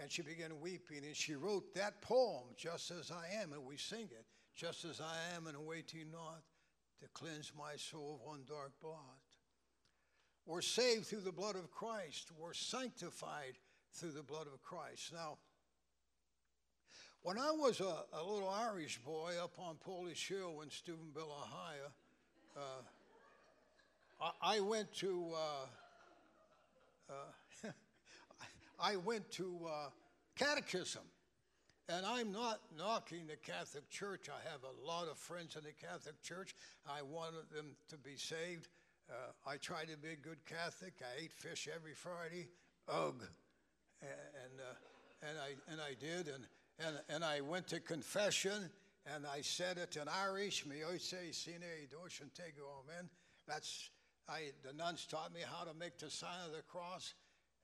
and 0.00 0.10
she 0.10 0.22
began 0.22 0.60
weeping. 0.60 1.04
And 1.04 1.16
she 1.16 1.34
wrote 1.34 1.74
that 1.74 2.00
poem, 2.02 2.44
Just 2.56 2.90
as 2.90 3.10
I 3.10 3.42
Am, 3.42 3.52
and 3.52 3.64
we 3.64 3.76
sing 3.76 4.08
it. 4.10 4.24
Just 4.54 4.84
as 4.84 5.00
I 5.00 5.16
am, 5.36 5.46
and 5.46 5.66
waiting 5.66 6.10
not 6.10 6.42
to 7.00 7.08
cleanse 7.14 7.52
my 7.56 7.76
soul 7.76 8.18
of 8.20 8.26
one 8.26 8.40
dark 8.48 8.72
blot. 8.80 9.17
We're 10.48 10.62
saved 10.62 11.04
through 11.04 11.20
the 11.20 11.30
blood 11.30 11.56
of 11.56 11.70
Christ. 11.70 12.30
We're 12.38 12.54
sanctified 12.54 13.58
through 13.92 14.12
the 14.12 14.22
blood 14.22 14.46
of 14.46 14.62
Christ. 14.62 15.12
Now, 15.12 15.36
when 17.22 17.36
I 17.36 17.50
was 17.50 17.80
a, 17.80 18.04
a 18.14 18.24
little 18.24 18.48
Irish 18.48 18.98
boy 19.04 19.32
up 19.42 19.58
on 19.58 19.76
Polish 19.76 20.26
Hill 20.26 20.62
in 20.62 20.70
Steubenville, 20.70 21.36
Ohio, 21.38 21.92
uh, 22.56 22.62
I, 24.22 24.56
I, 24.56 24.60
went 24.60 24.90
to 24.94 25.32
uh, 25.34 27.12
uh, 27.12 27.68
I 28.80 28.96
went 28.96 29.30
to 29.32 29.60
uh, 29.68 29.90
catechism, 30.34 31.02
and 31.90 32.06
I'm 32.06 32.32
not 32.32 32.60
knocking 32.74 33.26
the 33.26 33.36
Catholic 33.36 33.90
Church. 33.90 34.30
I 34.30 34.50
have 34.50 34.60
a 34.62 34.86
lot 34.86 35.08
of 35.08 35.18
friends 35.18 35.56
in 35.56 35.62
the 35.64 35.72
Catholic 35.72 36.22
Church. 36.22 36.54
I 36.88 37.02
wanted 37.02 37.50
them 37.54 37.76
to 37.90 37.98
be 37.98 38.16
saved. 38.16 38.68
Uh, 39.10 39.50
I 39.50 39.56
tried 39.56 39.88
to 39.88 39.96
be 39.96 40.10
a 40.10 40.16
good 40.16 40.44
Catholic. 40.44 40.94
I 41.00 41.24
ate 41.24 41.32
fish 41.32 41.68
every 41.74 41.94
Friday. 41.94 42.48
Ugh, 42.88 43.22
and 44.02 44.60
uh, 44.60 45.28
and 45.28 45.38
I 45.38 45.72
and 45.72 45.80
I 45.80 45.94
did 45.98 46.28
and 46.28 46.44
and, 46.78 47.00
and 47.08 47.24
I 47.24 47.40
went 47.40 47.68
to 47.68 47.80
confession 47.80 48.70
and 49.14 49.26
I 49.26 49.40
said 49.40 49.78
it 49.78 49.96
in 49.96 50.08
Irish, 50.08 50.66
me 50.66 50.84
oise 50.84 51.14
sine 51.32 51.88
doshan 51.90 52.30
tego 52.34 52.84
amen. 52.84 53.08
That's, 53.46 53.90
I, 54.28 54.50
the 54.62 54.72
nuns 54.74 55.06
taught 55.06 55.32
me 55.32 55.40
how 55.40 55.64
to 55.64 55.72
make 55.78 55.98
the 55.98 56.10
sign 56.10 56.44
of 56.44 56.52
the 56.52 56.62
cross. 56.62 57.14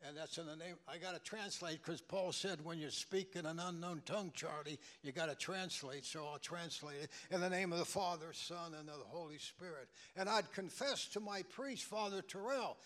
And 0.07 0.17
that's 0.17 0.37
in 0.37 0.47
the 0.47 0.57
name, 0.57 0.77
I 0.87 0.99
got 0.99 1.15
to 1.15 1.21
translate 1.21 1.83
because 1.83 2.01
Paul 2.01 2.33
said 2.33 2.63
when 2.63 2.79
you 2.79 2.91
speak 2.91 3.37
in 3.37 3.47
an 3.47 3.59
unknown 3.59 4.03
tongue, 4.05 4.33
Charlie, 4.35 4.79
you 5.03 5.13
got 5.13 5.31
to 5.31 5.35
translate. 5.35 6.05
So 6.05 6.27
I'll 6.27 6.39
translate 6.39 6.97
it 7.03 7.11
in 7.31 7.41
the 7.41 7.49
name 7.49 7.73
of 7.73 7.79
the 7.79 7.85
Father, 7.85 8.33
Son, 8.33 8.75
and 8.79 8.87
the 8.87 8.93
Holy 9.07 9.39
Spirit. 9.39 9.89
And 10.17 10.29
I'd 10.29 10.53
confess 10.53 11.07
to 11.09 11.21
my 11.21 11.43
priest, 11.43 11.85
Father 11.85 12.21
Terrell, 12.21 12.77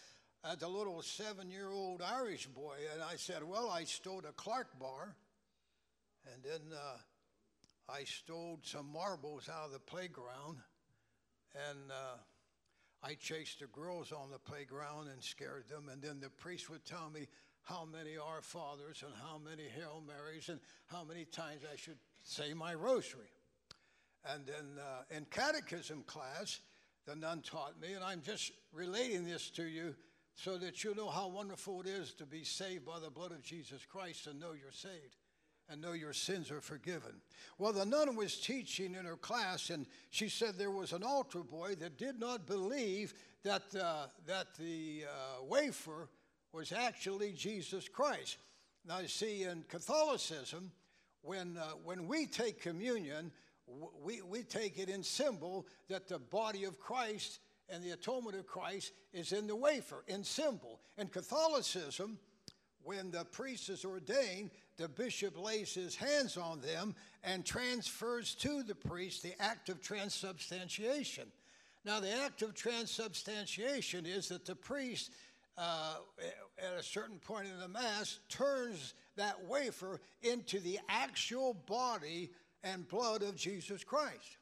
as 0.44 0.62
a 0.62 0.68
little 0.68 1.02
seven 1.02 1.50
year 1.50 1.70
old 1.70 2.02
Irish 2.02 2.46
boy. 2.46 2.76
And 2.94 3.02
I 3.02 3.16
said, 3.16 3.42
Well, 3.42 3.68
I 3.68 3.84
stole 3.84 4.22
a 4.28 4.32
Clark 4.32 4.78
bar. 4.78 5.16
And 6.32 6.42
then 6.44 6.76
uh, 6.76 6.98
I 7.88 8.04
stole 8.04 8.60
some 8.62 8.92
marbles 8.92 9.48
out 9.48 9.64
of 9.64 9.72
the 9.72 9.78
playground, 9.78 10.58
and 11.54 11.90
uh, 11.90 12.18
I 13.02 13.14
chased 13.14 13.60
the 13.60 13.66
girls 13.66 14.12
on 14.12 14.30
the 14.30 14.38
playground 14.38 15.08
and 15.08 15.22
scared 15.22 15.68
them. 15.68 15.88
And 15.90 16.02
then 16.02 16.20
the 16.20 16.30
priest 16.30 16.68
would 16.70 16.84
tell 16.84 17.10
me 17.10 17.28
how 17.62 17.86
many 17.90 18.16
Our 18.16 18.42
Fathers 18.42 19.04
and 19.06 19.14
how 19.22 19.38
many 19.38 19.68
Hail 19.68 20.02
Marys 20.06 20.48
and 20.48 20.60
how 20.86 21.04
many 21.04 21.24
times 21.24 21.62
I 21.70 21.76
should 21.76 21.98
say 22.24 22.54
my 22.54 22.74
rosary. 22.74 23.30
And 24.24 24.46
then 24.46 24.78
uh, 24.78 25.16
in 25.16 25.26
catechism 25.26 26.02
class, 26.02 26.60
the 27.06 27.14
nun 27.14 27.42
taught 27.42 27.80
me, 27.80 27.92
and 27.92 28.04
I'm 28.04 28.20
just 28.20 28.52
relating 28.72 29.24
this 29.24 29.48
to 29.50 29.64
you 29.64 29.94
so 30.34 30.58
that 30.58 30.84
you 30.84 30.94
know 30.94 31.08
how 31.08 31.28
wonderful 31.28 31.80
it 31.80 31.86
is 31.86 32.12
to 32.14 32.26
be 32.26 32.44
saved 32.44 32.84
by 32.84 32.98
the 33.00 33.10
blood 33.10 33.32
of 33.32 33.42
Jesus 33.42 33.84
Christ 33.84 34.26
and 34.26 34.38
know 34.38 34.52
you're 34.52 34.72
saved 34.72 35.16
and 35.68 35.80
know 35.80 35.92
your 35.92 36.12
sins 36.12 36.50
are 36.50 36.60
forgiven. 36.60 37.20
Well, 37.58 37.72
the 37.72 37.84
nun 37.84 38.16
was 38.16 38.38
teaching 38.38 38.94
in 38.94 39.04
her 39.04 39.16
class, 39.16 39.70
and 39.70 39.86
she 40.10 40.28
said 40.28 40.56
there 40.56 40.70
was 40.70 40.92
an 40.92 41.02
altar 41.02 41.40
boy 41.40 41.74
that 41.76 41.98
did 41.98 42.18
not 42.18 42.46
believe 42.46 43.14
that, 43.44 43.62
uh, 43.74 44.06
that 44.26 44.54
the 44.58 45.04
uh, 45.06 45.44
wafer 45.44 46.08
was 46.52 46.72
actually 46.72 47.32
Jesus 47.32 47.88
Christ. 47.88 48.38
Now, 48.86 49.00
you 49.00 49.08
see, 49.08 49.42
in 49.42 49.64
Catholicism, 49.68 50.72
when, 51.22 51.58
uh, 51.58 51.72
when 51.84 52.08
we 52.08 52.26
take 52.26 52.62
communion, 52.62 53.30
we, 54.02 54.22
we 54.22 54.42
take 54.42 54.78
it 54.78 54.88
in 54.88 55.02
symbol 55.02 55.66
that 55.88 56.08
the 56.08 56.18
body 56.18 56.64
of 56.64 56.78
Christ 56.78 57.40
and 57.68 57.84
the 57.84 57.90
atonement 57.90 58.36
of 58.36 58.46
Christ 58.46 58.92
is 59.12 59.32
in 59.32 59.46
the 59.46 59.56
wafer, 59.56 60.04
in 60.06 60.24
symbol. 60.24 60.80
In 60.96 61.08
Catholicism, 61.08 62.18
when 62.88 63.10
the 63.10 63.26
priest 63.26 63.68
is 63.68 63.84
ordained, 63.84 64.50
the 64.78 64.88
bishop 64.88 65.38
lays 65.38 65.74
his 65.74 65.94
hands 65.94 66.38
on 66.38 66.58
them 66.62 66.94
and 67.22 67.44
transfers 67.44 68.34
to 68.34 68.62
the 68.62 68.74
priest 68.74 69.22
the 69.22 69.34
act 69.42 69.68
of 69.68 69.82
transubstantiation. 69.82 71.30
Now, 71.84 72.00
the 72.00 72.10
act 72.10 72.40
of 72.40 72.54
transubstantiation 72.54 74.06
is 74.06 74.28
that 74.28 74.46
the 74.46 74.54
priest, 74.54 75.10
uh, 75.58 75.96
at 76.56 76.80
a 76.80 76.82
certain 76.82 77.18
point 77.18 77.48
in 77.48 77.60
the 77.60 77.68
Mass, 77.68 78.20
turns 78.30 78.94
that 79.16 79.44
wafer 79.44 80.00
into 80.22 80.58
the 80.58 80.78
actual 80.88 81.52
body 81.66 82.30
and 82.64 82.88
blood 82.88 83.22
of 83.22 83.36
Jesus 83.36 83.84
Christ. 83.84 84.38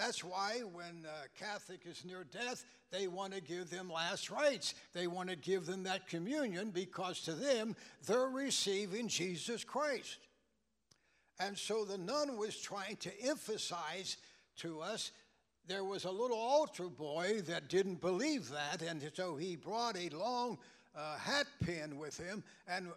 That's 0.00 0.24
why 0.24 0.62
when 0.72 1.04
a 1.04 1.28
Catholic 1.38 1.80
is 1.84 2.06
near 2.06 2.24
death, 2.24 2.64
they 2.90 3.06
want 3.06 3.34
to 3.34 3.42
give 3.42 3.68
them 3.68 3.92
last 3.92 4.30
rites. 4.30 4.74
They 4.94 5.06
want 5.06 5.28
to 5.28 5.36
give 5.36 5.66
them 5.66 5.82
that 5.82 6.08
communion 6.08 6.70
because 6.70 7.20
to 7.22 7.34
them, 7.34 7.76
they're 8.06 8.30
receiving 8.30 9.08
Jesus 9.08 9.62
Christ. 9.62 10.16
And 11.38 11.56
so 11.56 11.84
the 11.84 11.98
nun 11.98 12.38
was 12.38 12.58
trying 12.58 12.96
to 12.96 13.10
emphasize 13.22 14.16
to 14.60 14.80
us 14.80 15.10
there 15.66 15.84
was 15.84 16.04
a 16.06 16.10
little 16.10 16.38
altar 16.38 16.88
boy 16.88 17.42
that 17.42 17.68
didn't 17.68 18.00
believe 18.00 18.48
that, 18.48 18.80
and 18.80 19.02
so 19.12 19.36
he 19.36 19.54
brought 19.54 19.98
a 19.98 20.08
long 20.16 20.56
uh, 20.96 21.18
hat 21.18 21.46
pin 21.62 21.98
with 21.98 22.16
him. 22.16 22.42
And, 22.66 22.88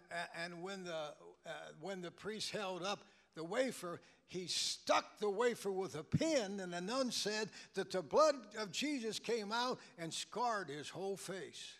and 0.42 0.62
when, 0.62 0.84
the, 0.84 1.12
uh, 1.46 1.50
when 1.82 2.00
the 2.00 2.10
priest 2.10 2.50
held 2.50 2.82
up 2.82 3.04
the 3.34 3.44
wafer, 3.44 4.00
he 4.26 4.46
stuck 4.46 5.18
the 5.18 5.30
wafer 5.30 5.70
with 5.70 5.94
a 5.94 6.02
pin, 6.02 6.60
and 6.60 6.72
the 6.72 6.80
nun 6.80 7.10
said 7.10 7.50
that 7.74 7.90
the 7.90 8.02
blood 8.02 8.34
of 8.58 8.72
Jesus 8.72 9.18
came 9.18 9.52
out 9.52 9.78
and 9.98 10.12
scarred 10.12 10.68
his 10.68 10.88
whole 10.88 11.16
face. 11.16 11.74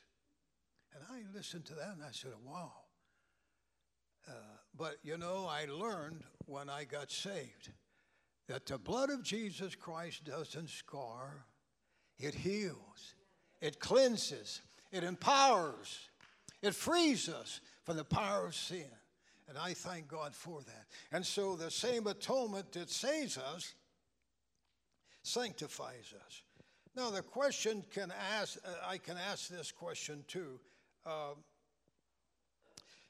And 0.95 1.03
I 1.11 1.37
listened 1.37 1.65
to 1.67 1.75
that 1.75 1.95
and 1.95 2.03
I 2.03 2.13
said, 2.13 2.33
wow. 2.47 2.73
Uh, 4.29 4.33
but 4.77 4.97
you 5.03 5.19
know, 5.19 5.47
I 5.49 5.67
learned 5.67 6.23
when 6.47 6.71
I 6.71 6.85
got 6.85 7.11
saved 7.11 7.71
that 8.47 8.67
the 8.67 8.79
blood 8.79 9.11
of 9.11 9.23
Jesus 9.23 9.75
Christ 9.75 10.25
doesn't 10.25 10.71
scar, 10.71 11.47
it 12.19 12.35
heals, 12.35 13.15
it 13.61 13.81
cleanses, 13.81 14.61
it 14.93 15.03
empowers, 15.03 15.99
it 16.63 16.75
frees 16.75 17.29
us 17.29 17.61
from 17.85 17.97
the 17.97 18.05
power 18.05 18.47
of 18.47 18.55
sin. 18.55 18.91
And 19.49 19.59
I 19.59 19.75
thank 19.75 20.09
God 20.09 20.35
for 20.35 20.61
that. 20.63 20.87
And 21.13 21.25
so 21.25 21.57
the 21.57 21.71
same 21.71 22.07
atonement 22.07 22.73
that 22.73 22.91
saves 22.91 23.37
us 23.37 23.75
sanctifies 25.23 26.15
us. 26.27 26.43
Now 26.97 27.11
the 27.11 27.23
question 27.23 27.85
can 27.93 28.13
ask, 28.41 28.59
uh, 28.65 28.71
I 28.87 28.99
can 28.99 29.17
ask 29.17 29.49
this 29.49 29.73
question 29.73 30.25
too. 30.29 30.61
Uh, 31.05 31.35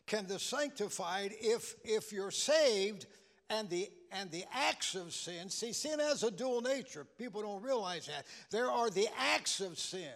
can 0.07 0.27
the 0.27 0.39
sanctified, 0.39 1.33
if 1.41 1.75
if 1.85 2.13
you're 2.13 2.31
saved 2.31 3.07
and 3.49 3.71
the 3.71 3.89
and 4.11 4.31
the 4.31 4.45
acts 4.53 4.95
of 4.95 5.13
sin, 5.13 5.49
see, 5.51 5.73
sin 5.73 5.99
has 5.99 6.23
a 6.23 6.31
dual 6.31 6.61
nature. 6.61 7.07
People 7.19 7.43
don't 7.43 7.63
realize 7.63 8.07
that. 8.07 8.27
There 8.51 8.71
are 8.71 8.91
the 8.91 9.09
acts 9.19 9.61
of 9.61 9.79
sin, 9.79 10.13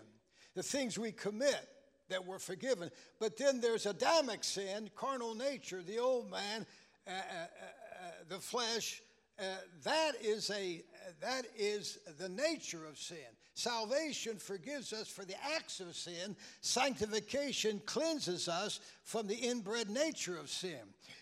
the 0.54 0.62
things 0.62 0.98
we 0.98 1.12
commit 1.12 1.68
that 2.08 2.24
we're 2.24 2.38
forgiven. 2.38 2.90
But 3.18 3.36
then 3.36 3.60
there's 3.60 3.86
Adamic 3.86 4.44
sin, 4.44 4.90
carnal 4.96 5.34
nature, 5.34 5.82
the 5.82 5.98
old 5.98 6.30
man, 6.30 6.66
uh, 7.06 7.10
uh, 7.10 7.14
uh, 7.14 8.10
the 8.28 8.38
flesh. 8.38 9.02
Uh, 9.38 9.44
that 9.84 10.12
is 10.20 10.50
a 10.50 10.82
that 11.20 11.46
is 11.56 11.98
the 12.18 12.28
nature 12.28 12.84
of 12.86 12.98
sin. 12.98 13.16
Salvation 13.54 14.36
forgives 14.36 14.92
us 14.92 15.08
for 15.08 15.24
the 15.24 15.34
acts 15.54 15.80
of 15.80 15.94
sin. 15.94 16.36
Sanctification 16.60 17.80
cleanses 17.86 18.48
us 18.48 18.80
from 19.04 19.26
the 19.26 19.34
inbred 19.34 19.90
nature 19.90 20.38
of 20.38 20.48
sin. 20.48 20.78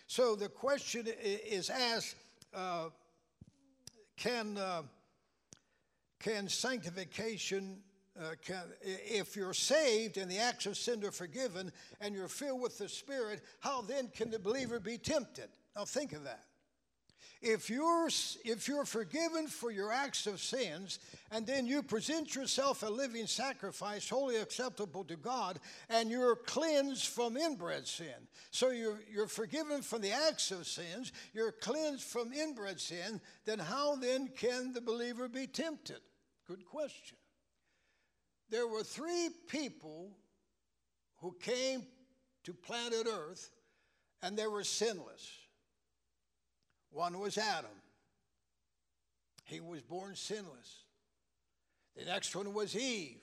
So 0.06 0.34
the 0.34 0.48
question 0.48 1.06
is 1.20 1.68
asked: 1.68 2.16
uh, 2.54 2.88
Can 4.16 4.56
uh, 4.56 4.82
can 6.18 6.49
sanctification 6.49 7.78
uh, 8.20 8.34
can, 8.44 8.62
if 8.82 9.36
you're 9.36 9.54
saved 9.54 10.16
and 10.16 10.30
the 10.30 10.38
acts 10.38 10.66
of 10.66 10.76
sin 10.76 11.04
are 11.04 11.10
forgiven 11.10 11.72
and 12.00 12.14
you're 12.14 12.28
filled 12.28 12.60
with 12.60 12.78
the 12.78 12.88
Spirit, 12.88 13.42
how 13.60 13.82
then 13.82 14.08
can 14.08 14.30
the 14.30 14.38
believer 14.38 14.80
be 14.80 14.98
tempted? 14.98 15.48
Now 15.74 15.84
think 15.84 16.12
of 16.12 16.24
that. 16.24 16.44
If 17.42 17.68
you're, 17.68 18.08
if 18.44 18.66
you're 18.66 18.86
forgiven 18.86 19.46
for 19.46 19.70
your 19.70 19.92
acts 19.92 20.26
of 20.26 20.40
sins, 20.40 20.98
and 21.30 21.46
then 21.46 21.66
you 21.66 21.82
present 21.82 22.34
yourself 22.34 22.82
a 22.82 22.88
living 22.88 23.26
sacrifice, 23.26 24.08
wholly 24.08 24.36
acceptable 24.36 25.04
to 25.04 25.16
God, 25.16 25.60
and 25.90 26.10
you're 26.10 26.36
cleansed 26.36 27.06
from 27.06 27.36
inbred 27.36 27.86
sin. 27.86 28.28
So 28.50 28.70
you're, 28.70 29.00
you're 29.12 29.28
forgiven 29.28 29.82
from 29.82 30.00
the 30.00 30.12
acts 30.12 30.50
of 30.50 30.66
sins, 30.66 31.12
you're 31.34 31.52
cleansed 31.52 32.04
from 32.04 32.32
inbred 32.32 32.80
sin, 32.80 33.20
then 33.44 33.58
how 33.58 33.96
then 33.96 34.28
can 34.28 34.72
the 34.72 34.80
believer 34.80 35.28
be 35.28 35.46
tempted? 35.46 36.00
Good 36.48 36.64
question 36.64 37.18
there 38.50 38.67
were 38.67 38.82
three 38.82 39.30
people 39.49 40.11
who 41.19 41.37
came 41.41 41.82
to 42.45 42.52
planet 42.52 43.06
Earth 43.06 43.50
and 44.23 44.37
they 44.37 44.47
were 44.47 44.65
sinless. 44.65 45.28
One 46.91 47.19
was 47.19 47.37
Adam, 47.37 47.71
he 49.45 49.61
was 49.61 49.82
born 49.82 50.15
sinless. 50.15 50.85
The 51.97 52.04
next 52.04 52.35
one 52.37 52.52
was 52.52 52.76
Eve, 52.76 53.23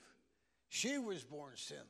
she 0.68 0.98
was 0.98 1.24
born 1.24 1.52
sinless. 1.56 1.88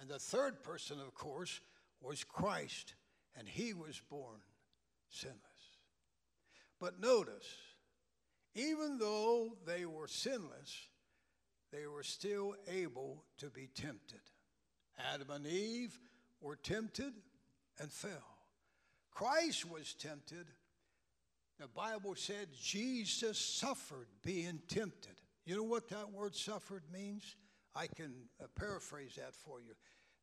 And 0.00 0.08
the 0.08 0.18
third 0.18 0.62
person, 0.62 1.00
of 1.00 1.14
course, 1.14 1.60
was 2.00 2.22
Christ, 2.22 2.94
and 3.36 3.48
he 3.48 3.74
was 3.74 4.00
born 4.08 4.40
sinless. 5.10 5.38
But 6.78 7.00
notice, 7.00 7.46
even 8.54 8.98
though 8.98 9.56
they 9.66 9.84
were 9.86 10.06
sinless, 10.06 10.88
they 11.72 11.86
were 11.86 12.02
still 12.02 12.54
able 12.68 13.24
to 13.38 13.50
be 13.50 13.68
tempted. 13.74 14.20
Adam 15.12 15.30
and 15.30 15.46
Eve 15.46 15.98
were 16.40 16.56
tempted 16.56 17.12
and 17.78 17.92
fell. 17.92 18.36
Christ 19.10 19.68
was 19.68 19.94
tempted. 19.94 20.46
The 21.58 21.68
Bible 21.68 22.14
said 22.14 22.48
Jesus 22.60 23.38
suffered 23.38 24.06
being 24.22 24.60
tempted. 24.68 25.20
You 25.44 25.56
know 25.56 25.64
what 25.64 25.88
that 25.88 26.12
word 26.12 26.34
suffered 26.36 26.84
means? 26.92 27.36
I 27.74 27.86
can 27.86 28.12
uh, 28.40 28.46
paraphrase 28.54 29.16
that 29.16 29.34
for 29.34 29.60
you. 29.60 29.74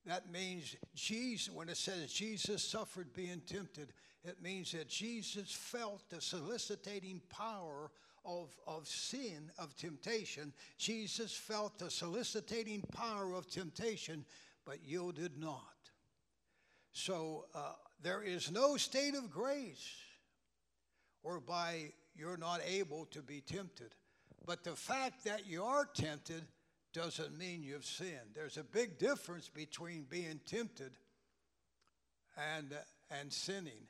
That 0.05 0.31
means 0.31 0.75
Jesus, 0.93 1.53
when 1.53 1.67
it 1.67 1.77
says 1.77 2.13
Jesus 2.13 2.63
suffered 2.63 3.11
being 3.13 3.41
tempted, 3.45 3.91
it 4.23 4.41
means 4.41 4.71
that 4.71 4.87
Jesus 4.87 5.51
felt 5.51 6.09
the 6.09 6.21
soliciting 6.21 7.21
power 7.29 7.91
of, 8.25 8.49
of 8.67 8.87
sin, 8.87 9.51
of 9.57 9.75
temptation, 9.75 10.53
Jesus 10.77 11.33
felt 11.33 11.79
the 11.79 11.89
soliciting 11.89 12.81
power 12.91 13.33
of 13.33 13.49
temptation, 13.49 14.25
but 14.65 14.83
yielded 14.83 15.37
not. 15.37 15.61
So 16.91 17.45
uh, 17.53 17.73
there 18.01 18.23
is 18.23 18.51
no 18.51 18.77
state 18.77 19.15
of 19.15 19.31
grace 19.31 19.95
whereby 21.21 21.91
you're 22.15 22.37
not 22.37 22.61
able 22.65 23.05
to 23.07 23.21
be 23.21 23.41
tempted. 23.41 23.93
But 24.45 24.63
the 24.63 24.75
fact 24.75 25.25
that 25.25 25.47
you 25.47 25.63
are 25.63 25.85
tempted 25.85 26.43
doesn't 26.93 27.37
mean 27.37 27.63
you've 27.63 27.85
sinned. 27.85 28.33
There's 28.33 28.57
a 28.57 28.63
big 28.63 28.97
difference 28.97 29.49
between 29.49 30.05
being 30.09 30.39
tempted 30.45 30.91
and, 32.55 32.73
and 33.11 33.31
sinning. 33.33 33.87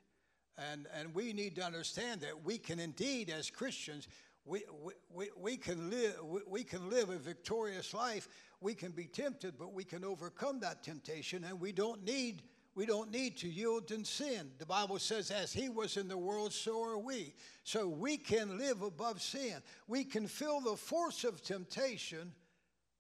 And, 0.58 0.88
and 0.98 1.14
we 1.14 1.34
need 1.34 1.56
to 1.58 1.64
understand 1.64 2.22
that 2.22 2.46
we 2.46 2.58
can 2.58 2.80
indeed, 2.80 3.30
as 3.30 3.50
Christians, 3.50 4.08
we, 4.46 4.64
we, 5.12 5.30
we, 5.38 5.58
can 5.58 5.90
live, 5.90 6.16
we, 6.48 6.64
can 6.64 6.90
live 6.90 7.10
a 7.10 7.18
victorious 7.18 7.94
life. 7.94 8.28
We 8.62 8.76
can 8.76 8.92
be 8.92 9.06
tempted, 9.06 9.56
but 9.58 9.74
we 9.74 9.84
can 9.84 10.06
overcome 10.06 10.60
that 10.60 10.84
temptation, 10.84 11.44
and 11.44 11.60
we 11.60 11.72
don't 11.72 12.04
need 12.06 12.44
we 12.76 12.86
don't 12.86 13.10
need 13.10 13.38
to 13.38 13.48
yield 13.48 13.90
in 13.92 14.04
sin. 14.04 14.52
The 14.58 14.66
Bible 14.66 15.00
says, 15.00 15.32
as 15.32 15.54
he 15.54 15.70
was 15.70 15.96
in 15.96 16.10
the 16.10 16.18
world, 16.18 16.52
so 16.52 16.84
are 16.84 16.98
we. 16.98 17.34
So 17.64 17.88
we 17.88 18.18
can 18.18 18.58
live 18.58 18.82
above 18.82 19.22
sin. 19.22 19.64
We 19.88 20.04
can 20.04 20.28
feel 20.28 20.60
the 20.60 20.76
force 20.76 21.24
of 21.24 21.42
temptation 21.42 22.34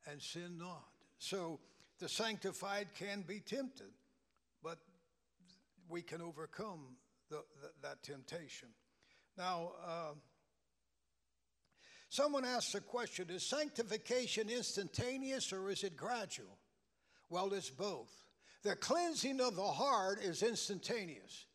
and 0.10 0.22
sin 0.22 0.58
not. 0.58 0.86
So 1.20 1.60
the 2.00 2.08
sanctified 2.08 2.88
can 2.98 3.26
be 3.28 3.42
tempted, 3.42 3.92
but 4.64 4.78
we 5.90 6.02
can 6.02 6.22
overcome 6.22 6.96
the, 7.30 7.44
the, 7.62 7.70
that 7.82 8.02
temptation. 8.02 8.70
Now, 9.38 9.74
uh, 9.86 10.14
Someone 12.16 12.46
asks 12.46 12.74
a 12.76 12.80
question 12.80 13.30
Is 13.30 13.46
sanctification 13.46 14.50
instantaneous 14.50 15.52
or 15.52 15.70
is 15.70 15.84
it 15.84 15.98
gradual? 15.98 16.58
Well, 17.30 17.54
it's 17.54 17.70
both. 17.70 18.10
The 18.64 18.78
cleansing 18.78 19.42
of 19.42 19.58
the 19.58 19.62
heart 19.62 20.24
is 20.24 20.42
instantaneous. 20.42 21.46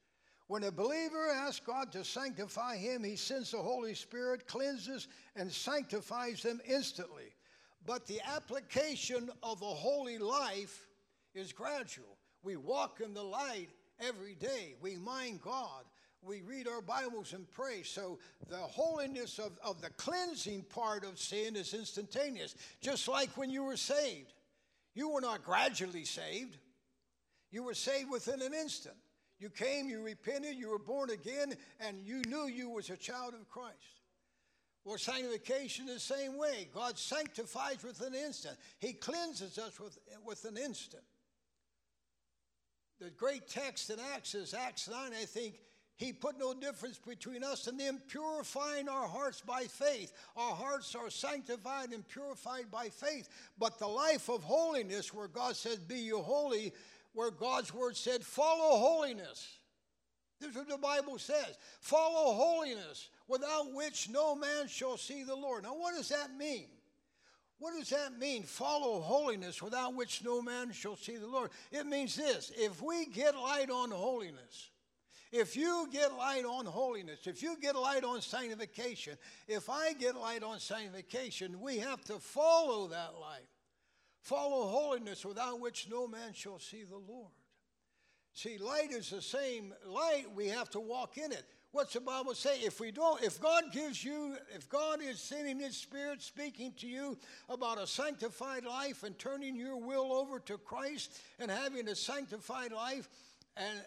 When 0.49 0.65
a 0.65 0.71
believer 0.71 1.31
asks 1.31 1.65
God 1.65 1.91
to 1.93 2.05
sanctify 2.05 2.77
him, 2.77 3.03
he 3.03 3.17
sends 3.17 3.53
the 3.53 3.63
Holy 3.63 3.95
Spirit, 3.95 4.47
cleanses, 4.47 5.09
and 5.35 5.51
sanctifies 5.51 6.43
them 6.43 6.61
instantly. 6.69 7.33
But 7.87 8.07
the 8.07 8.21
application 8.21 9.31
of 9.43 9.63
a 9.63 9.65
holy 9.65 10.19
life 10.19 10.89
is 11.35 11.55
gradual. 11.55 12.19
We 12.43 12.57
walk 12.57 13.01
in 13.03 13.15
the 13.15 13.23
light 13.23 13.71
every 13.99 14.35
day, 14.35 14.75
we 14.83 14.97
mind 14.97 15.41
God, 15.41 15.85
we 16.23 16.43
read 16.43 16.69
our 16.69 16.83
Bibles 16.83 17.33
and 17.33 17.51
pray. 17.51 17.83
So 17.83 18.19
the 18.49 18.57
holiness 18.57 19.39
of, 19.39 19.53
of 19.65 19.81
the 19.81 19.91
cleansing 19.91 20.63
part 20.65 21.05
of 21.05 21.19
sin 21.19 21.57
is 21.57 21.75
instantaneous, 21.75 22.55
just 22.81 23.09
like 23.09 23.37
when 23.37 23.51
you 23.51 23.65
were 23.65 23.77
saved. 23.77 24.33
You 24.95 25.11
were 25.11 25.21
not 25.21 25.45
gradually 25.45 26.05
saved, 26.05 26.57
you 27.51 27.63
were 27.63 27.75
saved 27.75 28.11
within 28.11 28.43
an 28.43 28.55
instant. 28.55 28.97
You 29.39 29.49
came, 29.49 29.89
you 29.89 30.03
repented, 30.03 30.57
you 30.57 30.69
were 30.69 30.79
born 30.79 31.09
again, 31.09 31.55
and 31.81 31.99
you 32.05 32.21
knew 32.29 32.47
you 32.47 32.69
was 32.69 32.91
a 32.91 32.97
child 32.97 33.33
of 33.33 33.49
Christ. 33.49 34.01
Well, 34.85 34.99
sanctification 34.99 35.89
is 35.89 36.07
the 36.07 36.15
same 36.15 36.37
way. 36.37 36.69
God 36.75 36.99
sanctifies 36.99 37.83
with 37.83 38.03
an 38.03 38.15
instant. 38.15 38.57
He 38.79 38.93
cleanses 38.93 39.57
us 39.57 39.81
with, 39.81 39.99
with 40.27 40.45
an 40.45 40.59
instant. 40.59 41.03
The 43.01 43.11
great 43.11 43.49
text 43.49 43.89
in 43.89 43.97
Acts 44.15 44.35
is 44.35 44.53
Acts 44.53 44.89
9, 44.89 45.13
I 45.19 45.25
think, 45.25 45.55
He 46.01 46.15
put 46.15 46.39
no 46.39 46.55
difference 46.55 46.97
between 46.97 47.45
us 47.45 47.67
and 47.67 47.79
them, 47.79 48.01
purifying 48.09 48.89
our 48.89 49.07
hearts 49.07 49.43
by 49.43 49.65
faith. 49.65 50.15
Our 50.35 50.55
hearts 50.55 50.95
are 50.95 51.11
sanctified 51.11 51.91
and 51.93 52.09
purified 52.09 52.71
by 52.71 52.89
faith. 52.89 53.29
But 53.59 53.79
the 53.79 53.87
life 53.87 54.31
of 54.31 54.43
holiness, 54.43 55.13
where 55.13 55.29
God 55.29 55.57
said, 55.57 55.87
Be 55.87 55.97
you 55.97 56.23
holy, 56.23 56.73
where 57.13 57.31
God's 57.31 57.75
word 57.75 57.99
said, 57.99 58.25
Follow 58.25 58.79
holiness. 58.79 59.59
This 60.41 60.49
is 60.49 60.57
what 60.57 60.71
the 60.71 60.79
Bible 60.79 61.19
says. 61.19 61.59
Follow 61.81 62.33
holiness, 62.33 63.11
without 63.29 63.75
which 63.75 64.09
no 64.09 64.35
man 64.35 64.69
shall 64.69 64.97
see 64.97 65.23
the 65.23 65.37
Lord. 65.37 65.65
Now, 65.65 65.75
what 65.75 65.95
does 65.95 66.09
that 66.09 66.35
mean? 66.35 66.69
What 67.59 67.79
does 67.79 67.91
that 67.91 68.19
mean? 68.19 68.45
Follow 68.45 69.03
holiness, 69.03 69.61
without 69.61 69.95
which 69.95 70.25
no 70.25 70.41
man 70.41 70.73
shall 70.73 70.97
see 70.97 71.19
the 71.19 71.27
Lord. 71.27 71.51
It 71.71 71.85
means 71.85 72.17
this 72.17 72.51
if 72.57 72.81
we 72.81 73.05
get 73.05 73.37
light 73.37 73.69
on 73.69 73.91
holiness, 73.91 74.71
if 75.33 75.57
you 75.57 75.89
get 75.93 76.17
light 76.17 76.45
on 76.45 76.67
holiness, 76.67 77.27
if 77.27 77.43
you 77.43 77.57
get 77.61 77.77
light 77.77 78.05
on 78.05 78.21
sanctification, 78.21 79.17
if 79.47 79.71
I 79.71 79.93
get 79.93 80.17
light 80.17 80.43
on 80.43 80.59
sanctification, 80.59 81.61
we 81.61 81.79
have 81.79 82.03
to 82.05 82.19
follow 82.19 82.89
that 82.89 83.15
light. 83.21 83.49
Follow 84.23 84.67
holiness 84.67 85.25
without 85.25 85.61
which 85.61 85.89
no 85.91 86.07
man 86.07 86.33
shall 86.35 86.59
see 86.59 86.83
the 86.83 86.97
Lord. 86.97 87.31
See, 88.33 88.59
light 88.59 88.93
is 88.93 89.11
the 89.11 89.23
same 89.23 89.73
light, 89.87 90.27
we 90.35 90.49
have 90.49 90.71
to 90.71 90.81
walk 90.81 91.17
in 91.19 91.33
it. 91.33 91.45
What's 91.73 91.93
the 91.93 92.01
Bible 92.01 92.35
say? 92.35 92.59
If 92.61 92.81
we 92.81 92.91
don't, 92.91 93.23
if 93.23 93.41
God 93.41 93.65
gives 93.73 94.05
you, 94.05 94.37
if 94.55 94.69
God 94.69 95.01
is 95.01 95.21
sending 95.21 95.61
His 95.61 95.77
Spirit 95.77 96.21
speaking 96.21 96.73
to 96.79 96.89
you 96.89 97.17
about 97.49 97.81
a 97.81 97.87
sanctified 97.87 98.65
life 98.65 99.05
and 99.05 99.17
turning 99.19 99.55
your 99.55 99.77
will 99.77 100.13
over 100.13 100.41
to 100.41 100.59
Christ 100.59 101.21
and 101.39 101.49
having 101.51 101.87
a 101.89 101.95
sanctified 101.95 102.73
life, 102.73 103.09
and, 103.57 103.79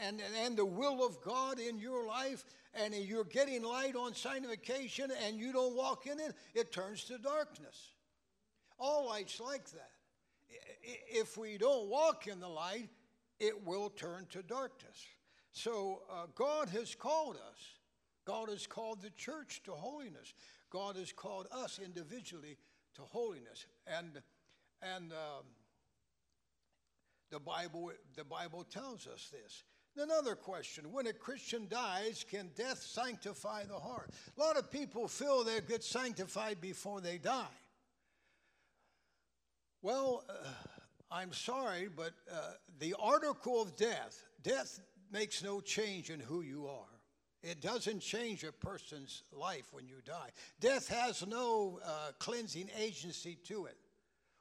and, 0.00 0.20
and 0.44 0.56
the 0.56 0.64
will 0.64 1.04
of 1.04 1.20
God 1.20 1.58
in 1.58 1.78
your 1.78 2.06
life, 2.06 2.44
and 2.74 2.94
you're 2.94 3.24
getting 3.24 3.62
light 3.62 3.96
on 3.96 4.14
sanctification 4.14 5.10
and 5.26 5.36
you 5.36 5.52
don't 5.52 5.74
walk 5.74 6.06
in 6.06 6.20
it, 6.20 6.34
it 6.54 6.72
turns 6.72 7.04
to 7.04 7.18
darkness. 7.18 7.92
All 8.78 9.08
light's 9.08 9.40
like 9.40 9.68
that. 9.70 9.90
If 10.82 11.36
we 11.36 11.58
don't 11.58 11.88
walk 11.88 12.26
in 12.26 12.40
the 12.40 12.48
light, 12.48 12.88
it 13.40 13.66
will 13.66 13.90
turn 13.90 14.26
to 14.30 14.42
darkness. 14.42 15.06
So 15.52 16.02
uh, 16.10 16.26
God 16.34 16.68
has 16.70 16.94
called 16.94 17.36
us. 17.36 17.58
God 18.24 18.48
has 18.48 18.66
called 18.66 19.02
the 19.02 19.10
church 19.10 19.62
to 19.64 19.72
holiness. 19.72 20.34
God 20.70 20.96
has 20.96 21.12
called 21.12 21.48
us 21.50 21.80
individually 21.82 22.58
to 22.94 23.02
holiness. 23.02 23.66
And, 23.86 24.20
and 24.82 25.12
um, 25.12 25.44
the 27.38 27.44
Bible, 27.44 27.92
the 28.16 28.24
Bible 28.24 28.64
tells 28.64 29.06
us 29.06 29.30
this. 29.30 29.62
Another 29.96 30.34
question 30.34 30.92
when 30.92 31.06
a 31.06 31.12
Christian 31.12 31.66
dies, 31.68 32.24
can 32.28 32.50
death 32.56 32.82
sanctify 32.82 33.64
the 33.64 33.78
heart? 33.78 34.10
A 34.36 34.40
lot 34.40 34.56
of 34.56 34.70
people 34.70 35.06
feel 35.06 35.44
they 35.44 35.60
get 35.60 35.84
sanctified 35.84 36.60
before 36.60 37.00
they 37.00 37.18
die. 37.18 37.46
Well, 39.82 40.24
uh, 40.28 40.32
I'm 41.12 41.32
sorry, 41.32 41.88
but 41.94 42.12
uh, 42.30 42.54
the 42.80 42.94
article 43.00 43.62
of 43.62 43.76
death, 43.76 44.24
death 44.42 44.80
makes 45.12 45.42
no 45.42 45.60
change 45.60 46.10
in 46.10 46.20
who 46.20 46.42
you 46.42 46.66
are. 46.66 47.00
It 47.42 47.60
doesn't 47.60 48.00
change 48.00 48.42
a 48.42 48.50
person's 48.50 49.22
life 49.32 49.72
when 49.72 49.86
you 49.86 49.96
die. 50.04 50.30
Death 50.58 50.88
has 50.88 51.24
no 51.24 51.78
uh, 51.84 52.10
cleansing 52.18 52.68
agency 52.80 53.38
to 53.44 53.66
it. 53.66 53.76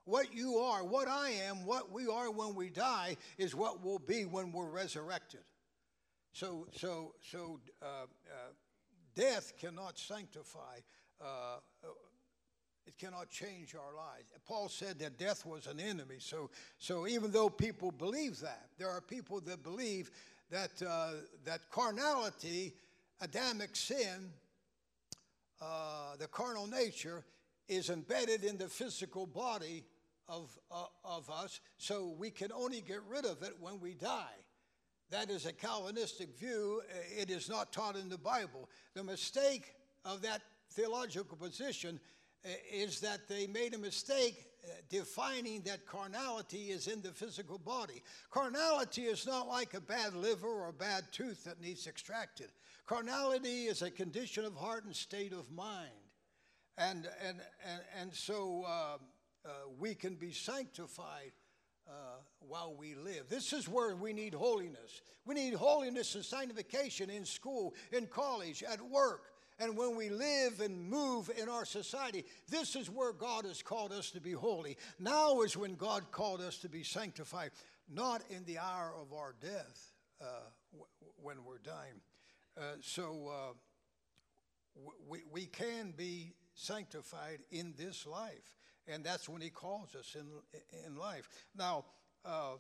What 0.07 0.33
you 0.33 0.55
are, 0.59 0.85
what 0.85 1.09
I 1.09 1.31
am, 1.49 1.65
what 1.65 1.91
we 1.91 2.07
are 2.07 2.31
when 2.31 2.55
we 2.55 2.69
die 2.69 3.17
is 3.37 3.53
what 3.53 3.83
we'll 3.83 3.99
be 3.99 4.23
when 4.23 4.53
we're 4.53 4.69
resurrected. 4.69 5.41
So, 6.31 6.65
so, 6.71 7.13
so 7.29 7.59
uh, 7.81 7.85
uh, 7.85 8.05
death 9.15 9.51
cannot 9.59 9.99
sanctify. 9.99 10.77
Uh, 11.19 11.57
it 12.85 12.97
cannot 12.97 13.29
change 13.29 13.75
our 13.75 13.93
lives. 13.93 14.29
Paul 14.47 14.69
said 14.69 14.97
that 14.99 15.19
death 15.19 15.45
was 15.45 15.67
an 15.67 15.81
enemy. 15.81 16.19
So, 16.19 16.51
so 16.79 17.05
even 17.05 17.31
though 17.31 17.49
people 17.49 17.91
believe 17.91 18.39
that, 18.39 18.69
there 18.77 18.89
are 18.89 19.01
people 19.01 19.41
that 19.41 19.61
believe 19.61 20.09
that 20.49 20.81
uh, 20.87 21.15
that 21.43 21.69
carnality, 21.69 22.71
Adamic 23.19 23.75
sin, 23.75 24.31
uh, 25.61 26.15
the 26.17 26.27
carnal 26.27 26.65
nature, 26.65 27.25
is 27.67 27.89
embedded 27.89 28.45
in 28.45 28.57
the 28.57 28.69
physical 28.69 29.25
body 29.25 29.83
of, 30.29 30.57
uh, 30.71 30.85
of 31.03 31.29
us, 31.29 31.59
so 31.77 32.15
we 32.17 32.29
can 32.29 32.51
only 32.51 32.81
get 32.81 32.99
rid 33.09 33.25
of 33.25 33.43
it 33.43 33.53
when 33.59 33.79
we 33.79 33.93
die. 33.93 34.35
That 35.09 35.29
is 35.29 35.45
a 35.45 35.53
Calvinistic 35.53 36.37
view. 36.37 36.81
It 37.17 37.29
is 37.29 37.49
not 37.49 37.71
taught 37.71 37.95
in 37.95 38.09
the 38.09 38.17
Bible. 38.17 38.69
The 38.93 39.03
mistake 39.03 39.73
of 40.03 40.21
that 40.23 40.41
theological 40.71 41.37
position 41.37 41.99
uh, 42.45 42.49
is 42.71 42.99
that 43.01 43.27
they 43.27 43.47
made 43.47 43.73
a 43.73 43.77
mistake 43.77 44.45
uh, 44.63 44.69
defining 44.89 45.61
that 45.61 45.85
carnality 45.85 46.71
is 46.71 46.87
in 46.87 47.01
the 47.01 47.11
physical 47.11 47.57
body. 47.57 48.03
Carnality 48.29 49.03
is 49.03 49.25
not 49.25 49.47
like 49.47 49.73
a 49.73 49.81
bad 49.81 50.13
liver 50.13 50.47
or 50.47 50.69
a 50.69 50.73
bad 50.73 51.05
tooth 51.11 51.45
that 51.45 51.61
needs 51.61 51.87
extracted. 51.87 52.47
Carnality 52.85 53.65
is 53.67 53.81
a 53.81 53.91
condition 53.91 54.43
of 54.43 54.55
heart 54.55 54.83
and 54.83 54.95
state 54.95 55.31
of 55.31 55.49
mind. 55.51 55.89
And, 56.77 57.07
and, 57.25 57.37
and, 57.65 57.81
and 57.99 58.13
so 58.13 58.65
uh, 58.67 58.97
uh, 59.47 59.51
we 59.79 59.95
can 59.95 60.15
be 60.15 60.31
sanctified 60.31 61.31
uh, 61.88 61.91
while 62.39 62.75
we 62.75 62.95
live. 62.95 63.29
This 63.29 63.53
is 63.53 63.67
where 63.67 63.95
we 63.95 64.12
need 64.12 64.33
holiness. 64.33 65.01
We 65.25 65.36
need 65.36 65.53
holiness 65.53 66.15
and 66.15 66.25
sanctification 66.25 67.10
in 67.10 67.25
school, 67.25 67.73
in 67.91 68.07
college, 68.07 68.63
at 68.63 68.81
work, 68.81 69.31
and 69.60 69.77
when 69.77 69.95
we 69.95 70.10
live 70.10 70.60
and 70.60 70.89
move 70.89 71.31
in 71.38 71.49
our 71.49 71.65
society. 71.65 72.25
This 72.49 72.75
is 72.75 72.89
where 72.89 73.13
God 73.13 73.45
has 73.45 73.62
called 73.62 73.91
us 73.91 74.12
to 74.12 74.21
be 74.21 74.33
holy. 74.33 74.77
Now 74.99 75.41
is 75.41 75.55
when 75.55 75.75
God 75.75 76.12
called 76.12 76.41
us 76.41 76.57
to 76.60 76.69
be 76.69 76.83
sanctified, 76.83 77.51
not 77.89 78.21
in 78.29 78.43
the 78.45 78.60
hour 78.60 78.93
of 78.99 79.13
our 79.13 79.33
death 79.41 79.93
uh, 80.21 80.25
w- 80.71 80.88
when 81.21 81.43
we're 81.43 81.60
dying. 81.60 82.01
Uh, 82.57 82.75
so 82.81 83.31
uh, 83.31 83.53
we, 85.07 85.19
we 85.31 85.45
can 85.45 85.93
be 85.95 86.33
sanctified 86.53 87.39
in 87.51 87.73
this 87.77 88.05
life 88.05 88.57
and 88.88 89.04
that's 89.04 89.28
when 89.28 89.41
he 89.41 89.50
calls 89.50 89.95
us 89.95 90.15
in, 90.15 90.26
in 90.86 90.95
life. 90.95 91.30
Now, 91.56 91.86
uh, 92.26 92.56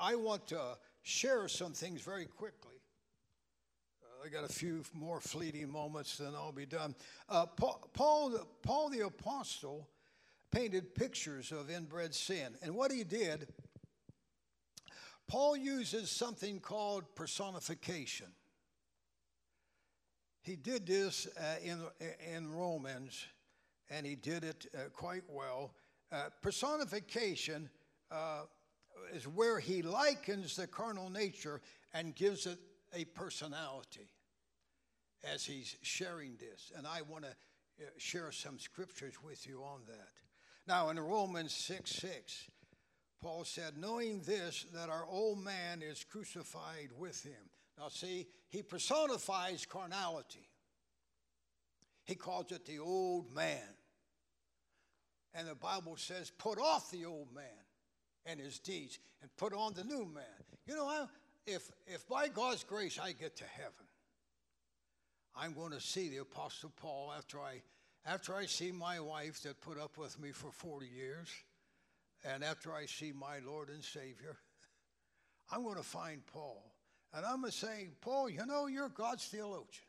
I 0.00 0.14
want 0.14 0.46
to 0.48 0.76
share 1.02 1.48
some 1.48 1.72
things 1.72 2.00
very 2.02 2.26
quickly. 2.26 2.76
Uh, 4.02 4.26
I 4.26 4.28
got 4.28 4.48
a 4.48 4.52
few 4.52 4.82
more 4.94 5.20
fleeting 5.20 5.70
moments, 5.70 6.18
then 6.18 6.34
I'll 6.34 6.52
be 6.52 6.66
done. 6.66 6.94
Uh, 7.28 7.46
Paul, 7.46 7.88
Paul, 7.92 8.46
Paul 8.62 8.90
the 8.90 9.06
Apostle 9.06 9.88
painted 10.50 10.94
pictures 10.94 11.50
of 11.50 11.70
inbred 11.70 12.14
sin, 12.14 12.54
and 12.62 12.74
what 12.74 12.92
he 12.92 13.04
did, 13.04 13.48
Paul 15.28 15.56
uses 15.56 16.10
something 16.10 16.60
called 16.60 17.04
personification. 17.14 18.26
He 20.42 20.56
did 20.56 20.86
this 20.86 21.28
uh, 21.38 21.54
in, 21.62 21.80
in 22.34 22.50
Romans 22.50 23.24
and 23.90 24.06
he 24.06 24.14
did 24.14 24.44
it 24.44 24.66
uh, 24.74 24.88
quite 24.92 25.24
well. 25.28 25.74
Uh, 26.10 26.24
personification 26.40 27.68
uh, 28.10 28.42
is 29.14 29.26
where 29.26 29.58
he 29.58 29.82
likens 29.82 30.56
the 30.56 30.66
carnal 30.66 31.10
nature 31.10 31.60
and 31.94 32.14
gives 32.14 32.46
it 32.46 32.58
a 32.94 33.04
personality 33.06 34.10
as 35.32 35.44
he's 35.44 35.76
sharing 35.82 36.36
this. 36.36 36.72
And 36.76 36.86
I 36.86 37.02
want 37.02 37.24
to 37.24 37.30
uh, 37.30 37.88
share 37.98 38.32
some 38.32 38.58
scriptures 38.58 39.14
with 39.22 39.46
you 39.46 39.62
on 39.62 39.80
that. 39.86 40.12
Now, 40.66 40.90
in 40.90 41.00
Romans 41.00 41.52
6 41.52 41.90
6, 41.90 42.50
Paul 43.20 43.44
said, 43.44 43.76
Knowing 43.76 44.20
this, 44.20 44.66
that 44.74 44.88
our 44.88 45.06
old 45.08 45.42
man 45.42 45.82
is 45.82 46.04
crucified 46.04 46.90
with 46.96 47.22
him. 47.22 47.50
Now, 47.78 47.88
see, 47.88 48.26
he 48.48 48.62
personifies 48.62 49.66
carnality. 49.66 50.48
He 52.04 52.14
calls 52.14 52.50
it 52.52 52.66
the 52.66 52.78
old 52.78 53.34
man. 53.34 53.58
And 55.34 55.48
the 55.48 55.54
Bible 55.54 55.96
says, 55.96 56.30
put 56.30 56.58
off 56.58 56.90
the 56.90 57.06
old 57.06 57.34
man 57.34 57.44
and 58.26 58.38
his 58.38 58.58
deeds 58.58 58.98
and 59.22 59.34
put 59.36 59.54
on 59.54 59.72
the 59.74 59.84
new 59.84 60.04
man. 60.04 60.24
You 60.66 60.76
know, 60.76 61.08
if, 61.46 61.70
if 61.86 62.06
by 62.08 62.28
God's 62.28 62.64
grace 62.64 62.98
I 63.02 63.12
get 63.12 63.36
to 63.36 63.44
heaven, 63.44 63.86
I'm 65.34 65.54
going 65.54 65.72
to 65.72 65.80
see 65.80 66.08
the 66.08 66.18
Apostle 66.18 66.72
Paul 66.76 67.12
after 67.16 67.40
I, 67.40 67.62
after 68.04 68.34
I 68.34 68.46
see 68.46 68.72
my 68.72 69.00
wife 69.00 69.42
that 69.42 69.60
put 69.60 69.80
up 69.80 69.96
with 69.96 70.20
me 70.20 70.30
for 70.32 70.50
40 70.52 70.86
years, 70.86 71.28
and 72.24 72.44
after 72.44 72.72
I 72.72 72.86
see 72.86 73.12
my 73.12 73.38
Lord 73.44 73.70
and 73.70 73.82
Savior, 73.82 74.36
I'm 75.52 75.62
going 75.62 75.76
to 75.76 75.82
find 75.82 76.24
Paul. 76.26 76.62
And 77.14 77.24
I'm 77.26 77.40
going 77.40 77.52
to 77.52 77.56
say, 77.56 77.88
Paul, 78.00 78.28
you 78.28 78.44
know, 78.46 78.66
you're 78.66 78.88
God's 78.88 79.24
theologian. 79.24 79.86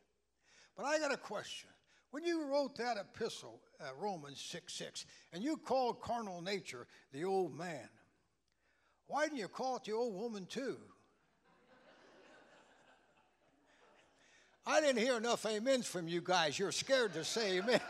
But 0.76 0.86
I 0.86 1.00
got 1.00 1.14
a 1.14 1.18
question. 1.18 1.70
When 2.14 2.24
you 2.24 2.46
wrote 2.46 2.76
that 2.76 2.98
epistle, 2.98 3.60
uh, 3.82 3.86
Romans 4.00 4.40
6 4.40 4.72
6, 4.72 5.08
and 5.34 5.44
you 5.44 5.58
called 5.58 6.00
carnal 6.00 6.44
nature 6.44 6.86
the 7.12 7.24
old 7.24 7.58
man, 7.58 7.90
why 9.08 9.24
didn't 9.24 9.40
you 9.40 9.48
call 9.48 9.78
it 9.78 9.86
the 9.86 9.94
old 9.94 10.14
woman 10.14 10.46
too? 10.46 10.78
I 14.68 14.80
didn't 14.80 15.00
hear 15.00 15.18
enough 15.18 15.44
amens 15.48 15.88
from 15.88 16.08
you 16.08 16.22
guys. 16.24 16.60
You're 16.60 16.72
scared 16.72 17.16
to 17.16 17.24
say 17.26 17.58
amen. 17.58 17.82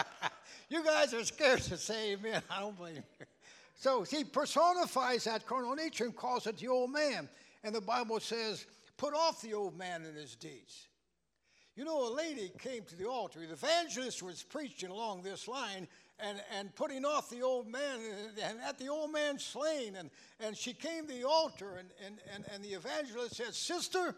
you 0.70 0.82
guys 0.82 1.12
are 1.12 1.24
scared 1.24 1.60
to 1.60 1.76
say 1.76 2.12
amen. 2.12 2.40
I 2.50 2.60
don't 2.60 2.76
blame 2.76 2.94
you. 2.94 3.26
So 3.74 4.02
he 4.02 4.24
personifies 4.24 5.24
that 5.24 5.44
carnal 5.44 5.74
nature 5.74 6.04
and 6.04 6.16
calls 6.16 6.46
it 6.46 6.56
the 6.56 6.68
old 6.68 6.90
man. 6.90 7.28
And 7.62 7.74
the 7.74 7.82
Bible 7.82 8.18
says, 8.18 8.64
put 8.96 9.12
off 9.12 9.42
the 9.42 9.52
old 9.52 9.76
man 9.76 10.06
and 10.06 10.16
his 10.16 10.36
deeds. 10.36 10.88
You 11.78 11.84
know, 11.84 12.12
a 12.12 12.12
lady 12.12 12.50
came 12.58 12.82
to 12.82 12.96
the 12.96 13.08
altar. 13.08 13.38
The 13.38 13.52
evangelist 13.52 14.20
was 14.20 14.42
preaching 14.42 14.90
along 14.90 15.22
this 15.22 15.46
line 15.46 15.86
and, 16.18 16.42
and 16.58 16.74
putting 16.74 17.04
off 17.04 17.30
the 17.30 17.42
old 17.42 17.68
man 17.68 18.00
and 18.42 18.58
at 18.66 18.80
the 18.80 18.88
old 18.88 19.12
man 19.12 19.38
slain. 19.38 19.94
And, 19.94 20.10
and 20.40 20.56
she 20.56 20.72
came 20.72 21.06
to 21.06 21.14
the 21.14 21.22
altar 21.22 21.76
and, 21.78 21.88
and, 22.04 22.16
and, 22.34 22.44
and 22.52 22.64
the 22.64 22.70
evangelist 22.70 23.36
said, 23.36 23.54
Sister, 23.54 24.16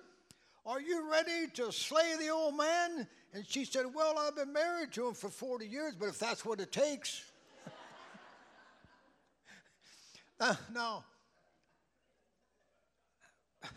are 0.64 0.80
you 0.80 1.12
ready 1.12 1.48
to 1.52 1.70
slay 1.70 2.16
the 2.18 2.30
old 2.30 2.56
man? 2.56 3.06
And 3.34 3.46
she 3.46 3.66
said, 3.66 3.84
Well, 3.94 4.18
I've 4.18 4.36
been 4.36 4.54
married 4.54 4.92
to 4.92 5.08
him 5.08 5.12
for 5.12 5.28
40 5.28 5.66
years, 5.66 5.94
but 5.94 6.08
if 6.08 6.18
that's 6.18 6.46
what 6.46 6.60
it 6.60 6.72
takes. 6.72 7.30
uh, 10.40 10.54
now, 10.72 11.04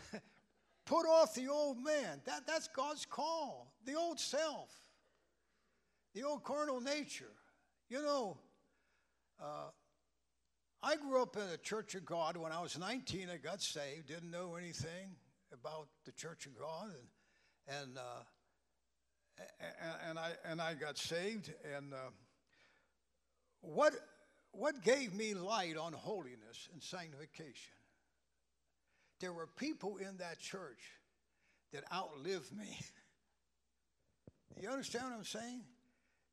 put 0.86 1.04
off 1.04 1.34
the 1.34 1.48
old 1.48 1.84
man. 1.84 2.22
That, 2.24 2.46
that's 2.46 2.68
God's 2.68 3.04
call, 3.04 3.73
the 3.84 3.94
old 3.94 4.20
self, 4.20 4.70
the 6.14 6.22
old 6.22 6.44
carnal 6.44 6.80
nature. 6.80 7.32
You 7.88 8.02
know, 8.02 8.38
uh, 9.40 9.70
I 10.82 10.96
grew 10.96 11.22
up 11.22 11.36
in 11.36 11.42
a 11.52 11.56
Church 11.56 11.94
of 11.94 12.04
God. 12.04 12.36
When 12.36 12.52
I 12.52 12.60
was 12.60 12.78
19, 12.78 13.28
I 13.30 13.36
got 13.36 13.62
saved, 13.62 14.08
didn't 14.08 14.30
know 14.30 14.54
anything 14.56 15.16
about 15.52 15.88
the 16.04 16.12
Church 16.12 16.46
of 16.46 16.58
God, 16.58 16.90
and 17.68 17.80
and 17.80 17.98
uh, 17.98 18.22
and, 20.08 20.18
I 20.18 20.32
and 20.44 20.60
I 20.60 20.74
got 20.74 20.98
saved. 20.98 21.52
And 21.76 21.92
uh, 21.92 22.10
what 23.60 23.94
what 24.52 24.82
gave 24.82 25.14
me 25.14 25.34
light 25.34 25.76
on 25.76 25.92
holiness 25.92 26.68
and 26.72 26.82
sanctification? 26.82 27.74
There 29.20 29.32
were 29.32 29.46
people 29.46 29.96
in 29.96 30.18
that 30.18 30.38
church 30.38 30.82
that 31.72 31.84
outlived 31.92 32.52
me. 32.52 32.78
you 34.60 34.68
understand 34.68 35.04
what 35.04 35.18
I'm 35.18 35.24
saying? 35.24 35.62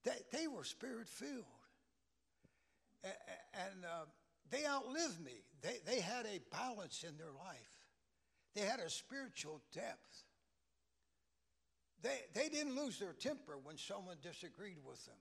They, 0.03 0.37
they 0.37 0.47
were 0.47 0.63
spirit 0.63 1.07
filled. 1.07 1.45
And, 3.03 3.13
and 3.53 3.85
uh, 3.85 4.05
they 4.49 4.65
outlived 4.65 5.23
me. 5.23 5.43
They, 5.61 5.77
they 5.85 6.01
had 6.01 6.25
a 6.25 6.39
balance 6.51 7.03
in 7.07 7.17
their 7.17 7.31
life. 7.31 7.81
They 8.55 8.61
had 8.61 8.79
a 8.79 8.89
spiritual 8.89 9.61
depth. 9.73 10.23
They, 12.01 12.17
they 12.33 12.49
didn't 12.49 12.75
lose 12.75 12.99
their 12.99 13.13
temper 13.13 13.57
when 13.63 13.77
someone 13.77 14.17
disagreed 14.21 14.79
with 14.85 15.03
them. 15.05 15.15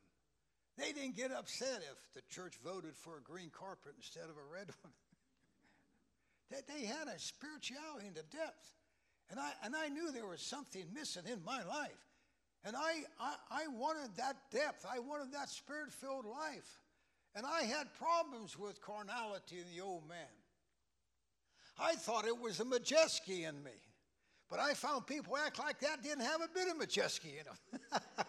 They 0.78 0.92
didn't 0.92 1.16
get 1.16 1.30
upset 1.30 1.82
if 1.92 2.14
the 2.14 2.22
church 2.34 2.54
voted 2.64 2.96
for 2.96 3.18
a 3.18 3.22
green 3.22 3.50
carpet 3.50 3.92
instead 3.96 4.24
of 4.24 4.36
a 4.36 4.52
red 4.52 4.68
one. 4.82 4.92
they, 6.50 6.60
they 6.72 6.86
had 6.86 7.08
a 7.08 7.18
spirituality 7.18 8.06
in 8.06 8.14
the 8.14 8.24
depth. 8.34 8.74
And 9.30 9.38
I, 9.38 9.50
and 9.62 9.76
I 9.76 9.88
knew 9.88 10.10
there 10.10 10.26
was 10.26 10.40
something 10.40 10.84
missing 10.92 11.24
in 11.30 11.44
my 11.44 11.62
life. 11.64 12.09
And 12.64 12.76
I, 12.76 13.02
I, 13.18 13.34
I 13.50 13.68
wanted 13.68 14.16
that 14.16 14.36
depth. 14.50 14.84
I 14.90 14.98
wanted 14.98 15.32
that 15.32 15.48
spirit 15.48 15.92
filled 15.92 16.26
life. 16.26 16.78
And 17.34 17.46
I 17.46 17.62
had 17.62 17.86
problems 17.94 18.58
with 18.58 18.82
carnality 18.82 19.58
in 19.58 19.64
the 19.74 19.82
old 19.82 20.08
man. 20.08 20.18
I 21.78 21.94
thought 21.94 22.26
it 22.26 22.38
was 22.38 22.60
a 22.60 22.64
Majeski 22.64 23.48
in 23.48 23.62
me. 23.62 23.70
But 24.50 24.58
I 24.58 24.74
found 24.74 25.06
people 25.06 25.36
act 25.36 25.58
like 25.58 25.80
that 25.80 26.02
didn't 26.02 26.24
have 26.24 26.42
a 26.42 26.48
bit 26.52 26.68
of 26.68 26.76
Majeski 26.76 27.38
in 27.38 27.44
them. 27.44 28.00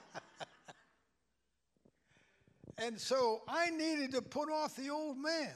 and 2.77 2.99
so 2.99 3.41
I 3.47 3.71
needed 3.71 4.11
to 4.11 4.21
put 4.21 4.49
off 4.49 4.75
the 4.75 4.89
old 4.89 5.17
man. 5.17 5.53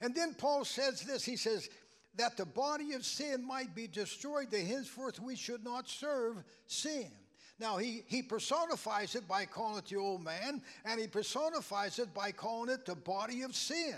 And 0.00 0.14
then 0.14 0.34
Paul 0.34 0.64
says 0.64 1.00
this 1.00 1.24
he 1.24 1.36
says, 1.36 1.68
that 2.16 2.36
the 2.36 2.46
body 2.46 2.92
of 2.92 3.04
sin 3.04 3.44
might 3.46 3.74
be 3.74 3.88
destroyed, 3.88 4.50
that 4.50 4.60
henceforth 4.60 5.18
we 5.18 5.34
should 5.34 5.64
not 5.64 5.88
serve 5.88 6.44
sin. 6.66 7.10
Now, 7.58 7.76
he, 7.76 8.02
he 8.06 8.22
personifies 8.22 9.14
it 9.14 9.28
by 9.28 9.44
calling 9.44 9.78
it 9.78 9.86
the 9.86 9.96
old 9.96 10.22
man, 10.22 10.60
and 10.84 11.00
he 11.00 11.06
personifies 11.06 11.98
it 11.98 12.12
by 12.12 12.32
calling 12.32 12.70
it 12.70 12.84
the 12.84 12.96
body 12.96 13.42
of 13.42 13.54
sin 13.54 13.94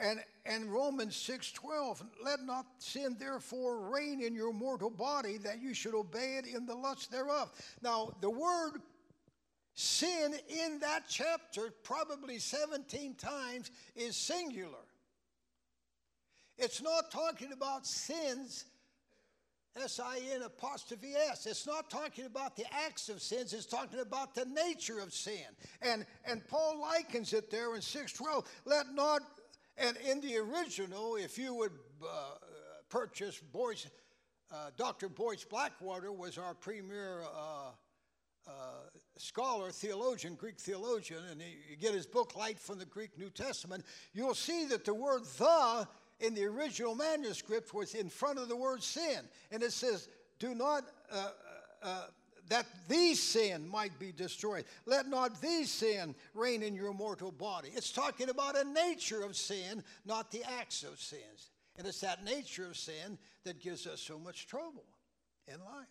and, 0.00 0.20
and 0.46 0.72
Romans 0.72 1.14
6:12, 1.14 2.02
let 2.24 2.42
not 2.42 2.66
sin 2.78 3.16
therefore 3.18 3.80
reign 3.88 4.22
in 4.22 4.34
your 4.34 4.52
mortal 4.52 4.90
body 4.90 5.36
that 5.38 5.60
you 5.60 5.74
should 5.74 5.94
obey 5.94 6.36
it 6.36 6.46
in 6.46 6.66
the 6.66 6.74
lust 6.74 7.10
thereof. 7.10 7.52
Now, 7.82 8.16
the 8.20 8.30
word 8.30 8.80
sin 9.74 10.34
in 10.48 10.78
that 10.80 11.04
chapter, 11.08 11.70
probably 11.82 12.38
17 12.38 13.14
times, 13.14 13.70
is 13.94 14.16
singular. 14.16 14.86
It's 16.58 16.82
not 16.82 17.10
talking 17.10 17.52
about 17.52 17.86
sins, 17.86 18.66
S 19.76 20.00
I 20.00 20.18
N 20.34 20.42
apostrophe 20.42 21.14
S. 21.30 21.46
It's 21.46 21.66
not 21.66 21.90
talking 21.90 22.26
about 22.26 22.56
the 22.56 22.64
acts 22.86 23.08
of 23.08 23.22
sins, 23.22 23.52
it's 23.52 23.66
talking 23.66 24.00
about 24.00 24.34
the 24.34 24.44
nature 24.46 24.98
of 24.98 25.12
sin. 25.12 25.46
And, 25.80 26.04
and 26.24 26.46
Paul 26.48 26.80
likens 26.80 27.32
it 27.32 27.50
there 27.50 27.74
in 27.76 27.82
612. 27.82 28.44
Let 28.64 28.92
not 28.94 29.22
and 29.80 29.96
in 30.06 30.20
the 30.20 30.36
original, 30.36 31.16
if 31.16 31.38
you 31.38 31.54
would 31.54 31.72
uh, 32.02 32.34
purchase 32.90 33.40
Boyce, 33.40 33.86
uh, 34.52 34.70
Dr. 34.76 35.08
Boyce 35.08 35.44
Blackwelder 35.44 36.14
was 36.14 36.36
our 36.36 36.52
premier 36.52 37.22
uh, 37.22 37.70
uh, 38.46 38.50
scholar, 39.16 39.70
theologian, 39.70 40.34
Greek 40.34 40.58
theologian, 40.58 41.20
and 41.30 41.40
you 41.40 41.76
get 41.76 41.94
his 41.94 42.04
book 42.04 42.36
Light 42.36 42.58
from 42.58 42.78
the 42.78 42.84
Greek 42.84 43.16
New 43.16 43.30
Testament, 43.30 43.84
you'll 44.12 44.34
see 44.34 44.66
that 44.66 44.84
the 44.84 44.92
word 44.92 45.22
the 45.38 45.88
in 46.20 46.34
the 46.34 46.44
original 46.44 46.94
manuscript 46.94 47.74
was 47.74 47.94
in 47.94 48.08
front 48.08 48.38
of 48.38 48.48
the 48.48 48.56
word 48.56 48.82
sin. 48.82 49.20
And 49.50 49.62
it 49.62 49.72
says, 49.72 50.08
do 50.38 50.54
not 50.54 50.84
uh, 51.12 51.30
uh, 51.82 52.02
that 52.48 52.66
these 52.88 53.22
sin 53.22 53.68
might 53.68 53.98
be 53.98 54.12
destroyed. 54.12 54.64
Let 54.84 55.06
not 55.06 55.40
these 55.40 55.70
sin 55.70 56.14
reign 56.34 56.62
in 56.62 56.74
your 56.74 56.92
mortal 56.92 57.30
body. 57.30 57.70
It's 57.74 57.92
talking 57.92 58.28
about 58.28 58.56
a 58.56 58.64
nature 58.64 59.22
of 59.22 59.36
sin, 59.36 59.84
not 60.04 60.30
the 60.30 60.42
acts 60.58 60.82
of 60.82 61.00
sins. 61.00 61.50
And 61.78 61.86
it's 61.86 62.00
that 62.00 62.24
nature 62.24 62.66
of 62.66 62.76
sin 62.76 63.18
that 63.44 63.60
gives 63.60 63.86
us 63.86 64.00
so 64.00 64.18
much 64.18 64.46
trouble 64.46 64.84
in 65.46 65.60
life. 65.60 65.86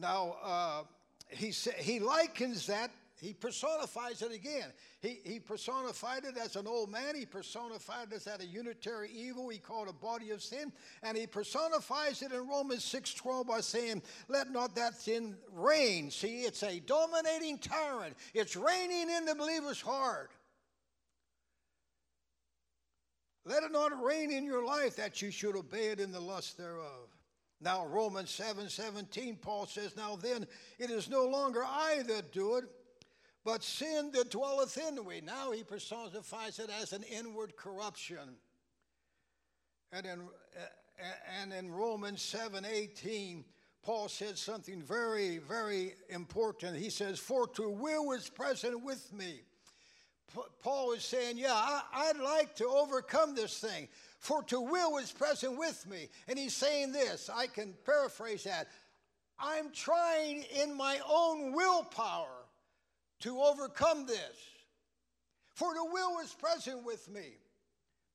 Now, 0.00 0.36
uh, 0.42 0.82
he, 1.28 1.50
sa- 1.50 1.72
he 1.76 1.98
likens 2.00 2.66
that 2.68 2.90
he 3.20 3.32
personifies 3.32 4.20
it 4.20 4.32
again. 4.32 4.72
He, 5.00 5.20
he 5.24 5.40
personified 5.40 6.24
it 6.24 6.36
as 6.36 6.56
an 6.56 6.66
old 6.66 6.90
man. 6.90 7.14
He 7.14 7.24
personified 7.24 8.12
it 8.12 8.26
as 8.26 8.40
a 8.40 8.46
unitary 8.46 9.10
evil. 9.10 9.48
He 9.48 9.58
called 9.58 9.88
a 9.88 9.92
body 9.92 10.30
of 10.30 10.42
sin. 10.42 10.70
And 11.02 11.16
he 11.16 11.26
personifies 11.26 12.20
it 12.20 12.32
in 12.32 12.46
Romans 12.46 12.84
6.12 12.84 13.46
by 13.46 13.60
saying, 13.60 14.02
let 14.28 14.50
not 14.50 14.74
that 14.76 15.00
sin 15.00 15.36
reign. 15.52 16.10
See, 16.10 16.42
it's 16.42 16.62
a 16.62 16.80
dominating 16.80 17.58
tyrant. 17.58 18.16
It's 18.34 18.54
reigning 18.54 19.08
in 19.08 19.24
the 19.24 19.34
believer's 19.34 19.80
heart. 19.80 20.32
Let 23.46 23.62
it 23.62 23.72
not 23.72 24.02
reign 24.02 24.30
in 24.30 24.44
your 24.44 24.64
life 24.64 24.96
that 24.96 25.22
you 25.22 25.30
should 25.30 25.56
obey 25.56 25.86
it 25.86 26.00
in 26.00 26.12
the 26.12 26.20
lust 26.20 26.58
thereof. 26.58 27.16
Now, 27.60 27.86
Romans 27.86 28.30
7 28.30 28.68
17, 28.68 29.36
Paul 29.36 29.66
says, 29.66 29.96
Now 29.96 30.16
then, 30.16 30.46
it 30.78 30.90
is 30.90 31.08
no 31.08 31.24
longer 31.24 31.64
I 31.64 32.02
that 32.08 32.32
do 32.32 32.56
it, 32.56 32.64
but 33.46 33.62
sin 33.62 34.10
that 34.12 34.28
dwelleth 34.28 34.76
in 34.76 34.96
me. 35.06 35.22
Now 35.24 35.52
he 35.52 35.62
personifies 35.62 36.58
it 36.58 36.68
as 36.82 36.92
an 36.92 37.04
inward 37.04 37.56
corruption. 37.56 38.18
And 39.92 40.04
in, 40.04 40.20
and 41.40 41.52
in 41.52 41.70
Romans 41.70 42.22
7 42.22 42.64
18, 42.64 43.44
Paul 43.84 44.08
said 44.08 44.36
something 44.36 44.82
very, 44.82 45.38
very 45.38 45.94
important. 46.08 46.76
He 46.76 46.90
says, 46.90 47.20
For 47.20 47.46
to 47.50 47.70
will 47.70 48.10
is 48.10 48.28
present 48.28 48.82
with 48.82 49.12
me. 49.12 49.42
Paul 50.60 50.92
is 50.94 51.04
saying, 51.04 51.38
Yeah, 51.38 51.54
I, 51.54 52.12
would 52.12 52.20
like 52.20 52.56
to 52.56 52.66
overcome 52.66 53.36
this 53.36 53.60
thing. 53.60 53.86
For 54.18 54.42
to 54.42 54.60
will 54.60 54.98
is 54.98 55.12
present 55.12 55.56
with 55.56 55.88
me. 55.88 56.08
And 56.26 56.36
he's 56.36 56.56
saying 56.56 56.90
this, 56.90 57.30
I 57.32 57.46
can 57.46 57.74
paraphrase 57.84 58.42
that. 58.42 58.66
I'm 59.38 59.70
trying 59.70 60.42
in 60.60 60.76
my 60.76 60.98
own 61.08 61.52
willpower 61.52 62.35
to 63.20 63.40
overcome 63.40 64.06
this. 64.06 64.36
For 65.54 65.72
the 65.72 65.84
will 65.84 66.18
is 66.20 66.34
present 66.34 66.84
with 66.84 67.08
me. 67.10 67.38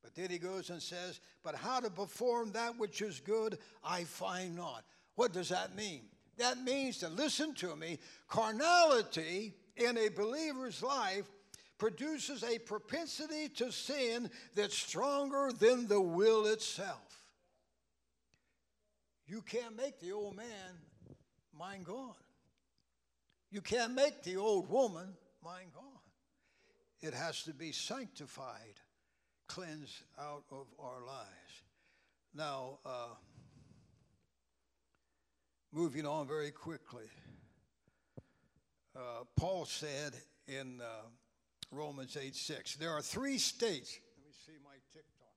But 0.04 0.16
then 0.16 0.30
he 0.30 0.38
goes 0.38 0.70
and 0.70 0.82
says, 0.82 1.20
But 1.44 1.56
how 1.56 1.80
to 1.80 1.90
perform 1.90 2.52
that 2.52 2.78
which 2.78 3.02
is 3.02 3.20
good, 3.20 3.58
I 3.84 4.04
find 4.04 4.56
not. 4.56 4.84
What 5.16 5.34
does 5.34 5.50
that 5.50 5.76
mean? 5.76 6.02
That 6.38 6.62
means 6.64 7.00
to 7.00 7.10
listen 7.10 7.54
to 7.56 7.76
me. 7.76 8.00
Carnality 8.28 9.54
in 9.76 9.98
a 9.98 10.10
believer's 10.10 10.82
life 10.82 11.26
produces 11.78 12.44
a 12.44 12.60
propensity 12.60 13.50
to 13.50 13.72
sin 13.72 14.30
that's 14.56 14.78
stronger 14.78 15.52
than 15.52 15.88
the 15.88 16.02
will 16.02 16.46
itself. 16.46 17.26
You 19.28 19.42
can't 19.42 19.76
make 19.76 20.00
the 20.00 20.12
old 20.12 20.36
man 20.36 20.46
mind 21.58 21.86
gone. 21.86 22.14
You 23.52 23.60
can't 23.60 23.94
make 23.94 24.24
the 24.24 24.38
old 24.38 24.70
woman 24.70 25.10
mind 25.44 25.74
gone. 25.74 25.84
It 27.02 27.14
has 27.14 27.44
to 27.44 27.54
be 27.54 27.74
sanctified, 27.74 28.80
cleansed 29.48 30.04
out 30.18 30.44
of 30.52 30.68
our 30.80 31.04
lives. 31.06 31.64
Now, 32.34 32.80
uh, 32.86 33.16
moving 35.74 36.06
on 36.06 36.28
very 36.28 36.52
quickly, 36.52 37.10
uh, 38.96 39.26
Paul 39.36 39.66
said 39.66 40.14
in 40.48 40.80
uh, 40.80 41.08
Romans 41.72 42.16
8 42.16 42.34
6, 42.34 42.76
there 42.76 42.92
are 42.92 43.02
three 43.02 43.38
states. 43.38 44.00
Let 44.18 44.28
me 44.28 44.34
see 44.46 44.58
my 44.64 44.76
tick 44.94 45.06
tock. 45.18 45.34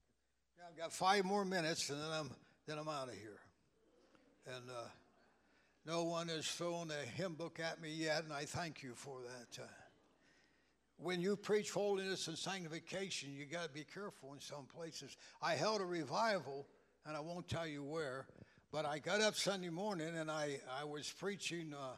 Yeah, 0.56 0.64
I've 0.70 0.78
got 0.78 0.92
five 0.92 1.24
more 1.24 1.44
minutes 1.44 1.90
and 1.90 2.00
then 2.00 2.10
I'm, 2.12 2.30
then 2.68 2.78
I'm 2.78 2.88
out 2.88 3.08
of 3.08 3.14
here. 3.14 3.40
And 4.46 4.70
uh, 4.70 4.88
no 5.86 6.04
one 6.04 6.28
has 6.28 6.46
thrown 6.46 6.90
a 6.90 7.06
hymn 7.10 7.34
book 7.34 7.60
at 7.60 7.80
me 7.80 7.90
yet, 7.90 8.24
and 8.24 8.32
I 8.32 8.44
thank 8.44 8.82
you 8.82 8.94
for 8.94 9.18
that. 9.22 9.62
Uh, 9.62 9.66
when 10.96 11.20
you 11.20 11.36
preach 11.36 11.72
holiness 11.72 12.28
and 12.28 12.38
sanctification, 12.38 13.34
you 13.34 13.44
got 13.46 13.64
to 13.64 13.70
be 13.70 13.84
careful 13.84 14.32
in 14.32 14.40
some 14.40 14.64
places. 14.64 15.16
I 15.42 15.54
held 15.54 15.80
a 15.80 15.84
revival, 15.84 16.66
and 17.04 17.16
I 17.16 17.20
won't 17.20 17.48
tell 17.48 17.66
you 17.66 17.82
where, 17.82 18.26
but 18.72 18.86
I 18.86 18.98
got 18.98 19.20
up 19.20 19.34
Sunday 19.34 19.68
morning 19.68 20.16
and 20.16 20.30
I, 20.30 20.58
I 20.80 20.84
was 20.84 21.12
preaching 21.12 21.74
uh, 21.74 21.96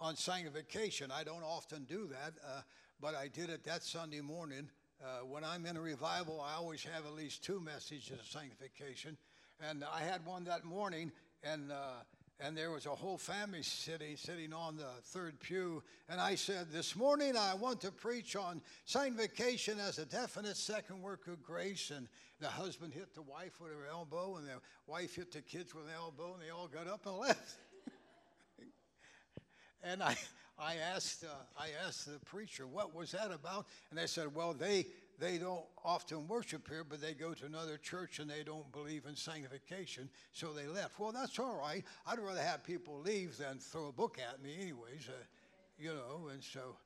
on 0.00 0.16
sanctification. 0.16 1.10
I 1.10 1.24
don't 1.24 1.44
often 1.44 1.84
do 1.84 2.08
that, 2.08 2.34
uh, 2.44 2.62
but 3.00 3.14
I 3.14 3.28
did 3.28 3.50
it 3.50 3.64
that 3.64 3.84
Sunday 3.84 4.20
morning. 4.20 4.68
Uh, 5.00 5.24
when 5.24 5.44
I'm 5.44 5.64
in 5.64 5.76
a 5.76 5.80
revival, 5.80 6.40
I 6.40 6.54
always 6.54 6.82
have 6.82 7.06
at 7.06 7.14
least 7.14 7.44
two 7.44 7.60
messages 7.60 8.18
of 8.18 8.26
sanctification. 8.26 9.16
And 9.60 9.84
I 9.84 10.00
had 10.00 10.26
one 10.26 10.44
that 10.44 10.64
morning, 10.64 11.12
and 11.44 11.70
uh, 11.70 12.02
and 12.40 12.56
there 12.56 12.70
was 12.70 12.86
a 12.86 12.90
whole 12.90 13.18
family 13.18 13.62
sitting 13.62 14.16
sitting 14.16 14.52
on 14.52 14.76
the 14.76 14.88
third 15.04 15.40
pew. 15.40 15.82
And 16.08 16.20
i 16.20 16.34
said 16.34 16.70
this 16.72 16.94
morning 16.94 17.36
i 17.36 17.54
want 17.54 17.80
to 17.82 17.90
preach 17.90 18.36
on 18.36 18.60
sanctification 18.84 19.78
as 19.80 19.98
a 19.98 20.06
definite 20.06 20.56
second 20.56 21.02
work 21.02 21.26
of 21.26 21.42
grace. 21.42 21.90
And 21.94 22.08
the 22.40 22.48
husband 22.48 22.94
hit 22.94 23.14
the 23.14 23.22
wife 23.22 23.60
with 23.60 23.72
her 23.72 23.86
elbow 23.90 24.36
and 24.36 24.46
the 24.46 24.60
wife 24.86 25.16
hit 25.16 25.32
the 25.32 25.40
kids 25.40 25.74
with 25.74 25.84
an 25.86 25.92
elbow 25.96 26.34
and 26.34 26.42
they 26.42 26.50
all 26.50 26.68
got 26.68 26.86
up 26.86 27.06
and 27.06 27.16
left. 27.18 27.56
And 29.82 30.02
i 30.02 30.16
i 30.58 30.76
asked 30.76 31.24
uh, 31.24 31.28
i 31.56 31.68
asked 31.86 32.06
the 32.06 32.18
preacher 32.26 32.66
what 32.66 32.94
was 32.94 33.12
that 33.12 33.32
about? 33.32 33.66
And 33.90 33.98
they 33.98 34.06
said 34.06 34.34
well 34.34 34.52
they 34.52 34.86
they 35.18 35.38
don't 35.38 35.64
often 35.84 36.28
worship 36.28 36.68
here, 36.68 36.84
but 36.84 37.00
they 37.00 37.12
go 37.12 37.34
to 37.34 37.46
another 37.46 37.76
church 37.76 38.20
and 38.20 38.30
they 38.30 38.44
don't 38.44 38.70
believe 38.72 39.04
in 39.06 39.16
sanctification, 39.16 40.08
so 40.32 40.52
they 40.52 40.66
left. 40.66 40.98
Well, 40.98 41.12
that's 41.12 41.38
all 41.38 41.58
right. 41.60 41.84
I'd 42.06 42.18
rather 42.18 42.40
have 42.40 42.62
people 42.62 43.00
leave 43.00 43.36
than 43.36 43.58
throw 43.58 43.88
a 43.88 43.92
book 43.92 44.18
at 44.18 44.42
me, 44.42 44.54
anyways, 44.60 45.08
uh, 45.08 45.24
you 45.78 45.92
know, 45.92 46.28
and 46.32 46.42
so. 46.42 46.76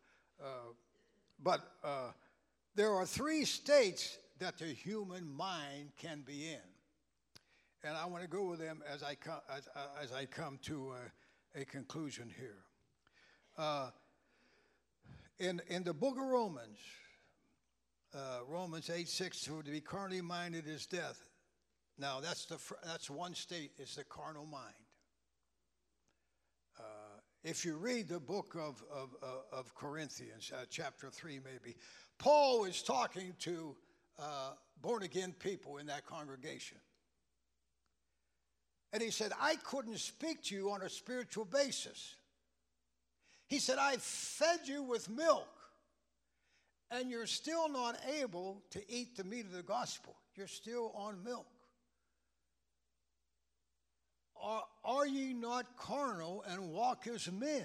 Uh, 0.43 0.73
but 1.43 1.61
uh, 1.85 2.13
there 2.75 2.93
are 2.95 3.05
three 3.05 3.45
states 3.45 4.17
that 4.39 4.59
the 4.59 4.67
human 4.67 5.31
mind 5.31 5.91
can 5.99 6.23
be 6.27 6.49
in. 6.49 6.59
And 7.85 7.97
I 7.97 8.07
want 8.07 8.23
to 8.23 8.29
go 8.29 8.45
with 8.45 8.61
them 8.61 8.83
as 8.91 9.03
I 9.03 9.15
come, 9.15 9.41
as, 9.55 9.69
uh, 9.75 9.81
as 10.03 10.13
I 10.13 10.25
come 10.25 10.59
to 10.63 10.93
uh, 10.93 11.61
a 11.61 11.65
conclusion 11.65 12.33
here. 12.39 12.65
Uh, 13.59 13.91
in, 15.39 15.61
in 15.69 15.83
the 15.83 15.93
book 15.93 16.17
of 16.17 16.25
Romans, 16.25 16.79
uh, 18.15 18.41
Romans 18.47 18.91
8 18.91 19.09
6, 19.09 19.45
to 19.45 19.63
be 19.63 19.81
carnally 19.81 20.21
minded 20.21 20.67
is 20.67 20.87
death. 20.87 21.29
Now, 21.99 22.21
that's, 22.21 22.47
the, 22.47 22.59
that's 22.85 23.11
one 23.11 23.35
state, 23.35 23.73
is 23.79 23.95
the 23.95 24.05
carnal 24.05 24.47
mind. 24.47 24.75
Uh, 26.79 26.83
if 27.45 27.65
you 27.65 27.77
read 27.77 28.09
the 28.09 28.21
book 28.21 28.55
of, 28.59 28.83
of, 28.93 29.11
uh, 29.23 29.57
of 29.57 29.75
Corinthians, 29.75 30.53
uh, 30.55 30.65
chapter 30.71 31.11
3 31.11 31.41
maybe, 31.45 31.77
Paul 32.19 32.65
is 32.65 32.83
talking 32.83 33.35
to 33.41 33.77
uh, 34.19 34.53
born 34.81 35.03
again 35.03 35.35
people 35.39 35.79
in 35.79 35.87
that 35.87 36.07
congregation. 36.07 36.79
And 38.93 39.03
he 39.03 39.11
said, 39.11 39.33
I 39.41 39.57
couldn't 39.57 39.99
speak 39.99 40.43
to 40.45 40.55
you 40.55 40.71
on 40.71 40.83
a 40.83 40.91
spiritual 40.91 41.47
basis. 41.47 42.15
He 43.47 43.59
said, 43.59 43.79
I 43.79 43.97
fed 43.97 44.61
you 44.67 44.83
with 44.83 45.09
milk 45.09 45.49
and 46.93 47.11
you're 47.11 47.27
still 47.27 47.69
not 47.69 47.97
able 48.21 48.63
to 48.71 48.81
eat 48.89 49.17
the 49.17 49.25
meat 49.25 49.47
of 49.47 49.53
the 49.53 49.63
gospel. 49.63 50.15
You're 50.37 50.47
still 50.47 50.93
on 50.95 51.25
milk. 51.25 51.47
Are, 54.41 54.65
are 54.85 55.07
ye 55.07 55.33
not 55.33 55.77
carnal 55.79 56.45
and 56.47 56.71
walk 56.71 57.07
as 57.07 57.31
men? 57.33 57.65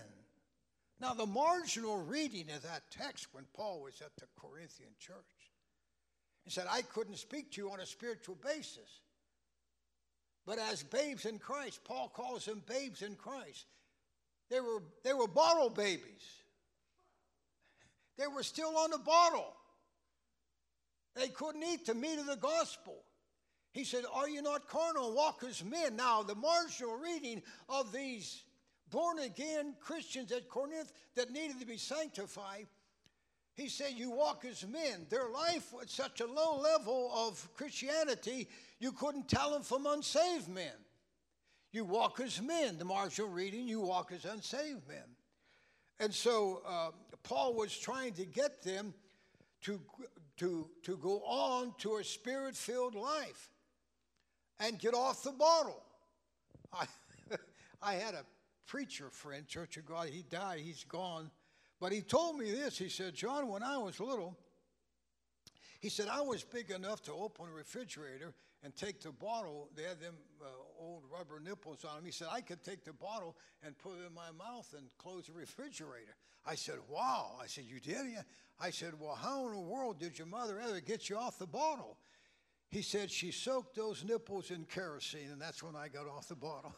Now, 1.00 1.14
the 1.14 1.26
marginal 1.26 2.04
reading 2.04 2.46
of 2.56 2.64
that 2.64 2.90
text 2.90 3.28
when 3.32 3.46
Paul 3.54 3.82
was 3.82 4.02
at 4.02 4.16
the 4.18 4.28
Corinthian 4.40 4.92
church, 4.98 5.16
he 6.44 6.50
said, 6.50 6.66
I 6.70 6.82
couldn't 6.82 7.18
speak 7.18 7.52
to 7.52 7.62
you 7.62 7.72
on 7.72 7.82
a 7.82 7.86
spiritual 7.86 8.36
basis. 8.36 9.02
But 10.46 10.60
as 10.60 10.82
babes 10.84 11.26
in 11.26 11.40
Christ, 11.40 11.82
Paul 11.84 12.10
calls 12.10 12.46
them 12.46 12.64
babes 12.66 13.02
in 13.02 13.16
Christ. 13.16 13.66
They 14.50 14.62
were, 14.62 14.82
they 15.04 15.14
were 15.14 15.28
bottle 15.28 15.70
babies. 15.70 16.24
They 18.18 18.28
were 18.28 18.44
still 18.44 18.78
on 18.78 18.92
the 18.92 18.98
bottle. 18.98 19.54
They 21.16 21.30
couldn't 21.30 21.64
eat 21.64 21.86
the 21.86 21.96
meat 21.96 22.20
of 22.20 22.28
the 22.28 22.36
gospel. 22.36 23.04
He 23.72 23.84
said, 23.84 24.06
Are 24.14 24.30
you 24.30 24.42
not 24.42 24.68
carnal, 24.68 25.14
walk 25.14 25.44
as 25.48 25.64
men? 25.64 25.96
Now, 25.96 26.24
the 26.24 26.36
marginal 26.36 26.98
reading 26.98 27.42
of 27.70 27.92
these 27.92 28.44
born 28.90 29.20
again 29.20 29.76
Christians 29.80 30.32
at 30.32 30.50
Corinth 30.50 30.92
that 31.16 31.32
needed 31.32 31.60
to 31.60 31.66
be 31.66 31.78
sanctified, 31.78 32.68
he 33.54 33.70
said, 33.70 33.94
You 33.96 34.12
walk 34.12 34.46
as 34.46 34.66
men. 34.66 35.08
Their 35.10 35.30
life 35.30 35.74
was 35.74 35.92
such 35.92 36.22
a 36.22 36.26
low 36.26 36.60
level 36.60 37.12
of 37.14 37.48
Christianity, 37.56 38.48
you 38.80 38.92
couldn't 38.92 39.28
tell 39.28 39.52
them 39.52 39.64
from 39.64 39.86
unsaved 39.88 40.48
men. 40.48 40.74
You 41.72 41.84
walk 41.84 42.20
as 42.20 42.42
men. 42.42 42.78
The 42.78 42.86
marginal 42.86 43.30
reading, 43.30 43.68
you 43.68 43.82
walk 43.82 44.12
as 44.12 44.26
unsaved 44.26 44.88
men. 44.88 45.04
And 46.00 46.14
so 46.14 46.62
uh, 46.66 46.92
Paul 47.24 47.54
was 47.54 47.78
trying 47.78 48.14
to 48.14 48.26
get 48.26 48.64
them 48.64 48.94
to, 49.62 49.80
to, 50.38 50.68
to 50.84 50.98
go 50.98 51.22
on 51.24 51.74
to 51.80 51.98
a 51.98 52.04
spirit 52.04 52.56
filled 52.56 52.96
life 52.96 53.52
and 54.60 54.80
get 54.80 54.94
off 54.94 55.24
the 55.24 55.32
bottle. 55.32 55.84
I, 56.74 56.86
I 57.82 57.94
had 57.94 58.14
a 58.14 58.24
preacher 58.66 59.10
friend, 59.10 59.48
Church 59.48 59.78
of 59.78 59.86
God, 59.86 60.10
he 60.10 60.24
died, 60.24 60.60
he's 60.60 60.84
gone. 60.84 61.32
But 61.80 61.92
he 61.92 62.02
told 62.02 62.38
me 62.38 62.52
this. 62.52 62.78
He 62.78 62.90
said, 62.90 63.14
John, 63.14 63.48
when 63.48 63.62
I 63.62 63.78
was 63.78 64.00
little, 64.00 64.38
he 65.80 65.90
said, 65.90 66.08
I 66.08 66.22
was 66.22 66.44
big 66.44 66.72
enough 66.72 67.02
to 67.04 67.14
open 67.14 67.48
a 67.48 67.52
refrigerator 67.52 68.34
and 68.64 68.76
take 68.76 69.02
the 69.02 69.12
bottle. 69.12 69.70
They 69.76 69.84
had 69.84 70.00
them 70.00 70.16
uh, 70.42 70.46
old 70.80 71.04
rubber 71.12 71.40
nipples 71.40 71.86
on 71.86 71.98
them. 71.98 72.06
He 72.06 72.12
said, 72.12 72.28
I 72.32 72.42
could 72.42 72.64
take 72.64 72.84
the 72.84 72.94
bottle 72.94 73.36
and 73.64 73.78
put 73.78 73.94
it 73.94 74.08
in 74.08 74.14
my 74.14 74.32
mouth 74.38 74.74
and 74.76 74.88
close 74.98 75.28
the 75.28 75.34
refrigerator. 75.34 76.16
I 76.46 76.56
said, 76.56 76.78
Wow. 76.90 77.36
I 77.42 77.48
said, 77.48 77.66
You 77.66 77.80
did? 77.80 78.06
I 78.60 78.72
said, 78.72 78.94
Well, 79.00 79.16
how 79.16 79.48
in 79.48 79.54
the 79.54 79.60
world 79.60 80.00
did 80.00 80.18
your 80.18 80.28
mother 80.28 80.60
ever 80.60 80.80
get 80.80 81.10
you 81.10 81.18
off 81.18 81.38
the 81.38 81.46
bottle? 81.46 81.98
He 82.70 82.82
said, 82.82 83.12
She 83.12 83.32
soaked 83.32 83.76
those 83.76 84.04
nipples 84.04 84.50
in 84.52 84.66
kerosene, 84.66 85.30
and 85.32 85.42
that's 85.42 85.62
when 85.62 85.76
I 85.76 85.88
got 85.90 86.08
off 86.08 86.28
the 86.28 86.36
bottle. 86.36 86.74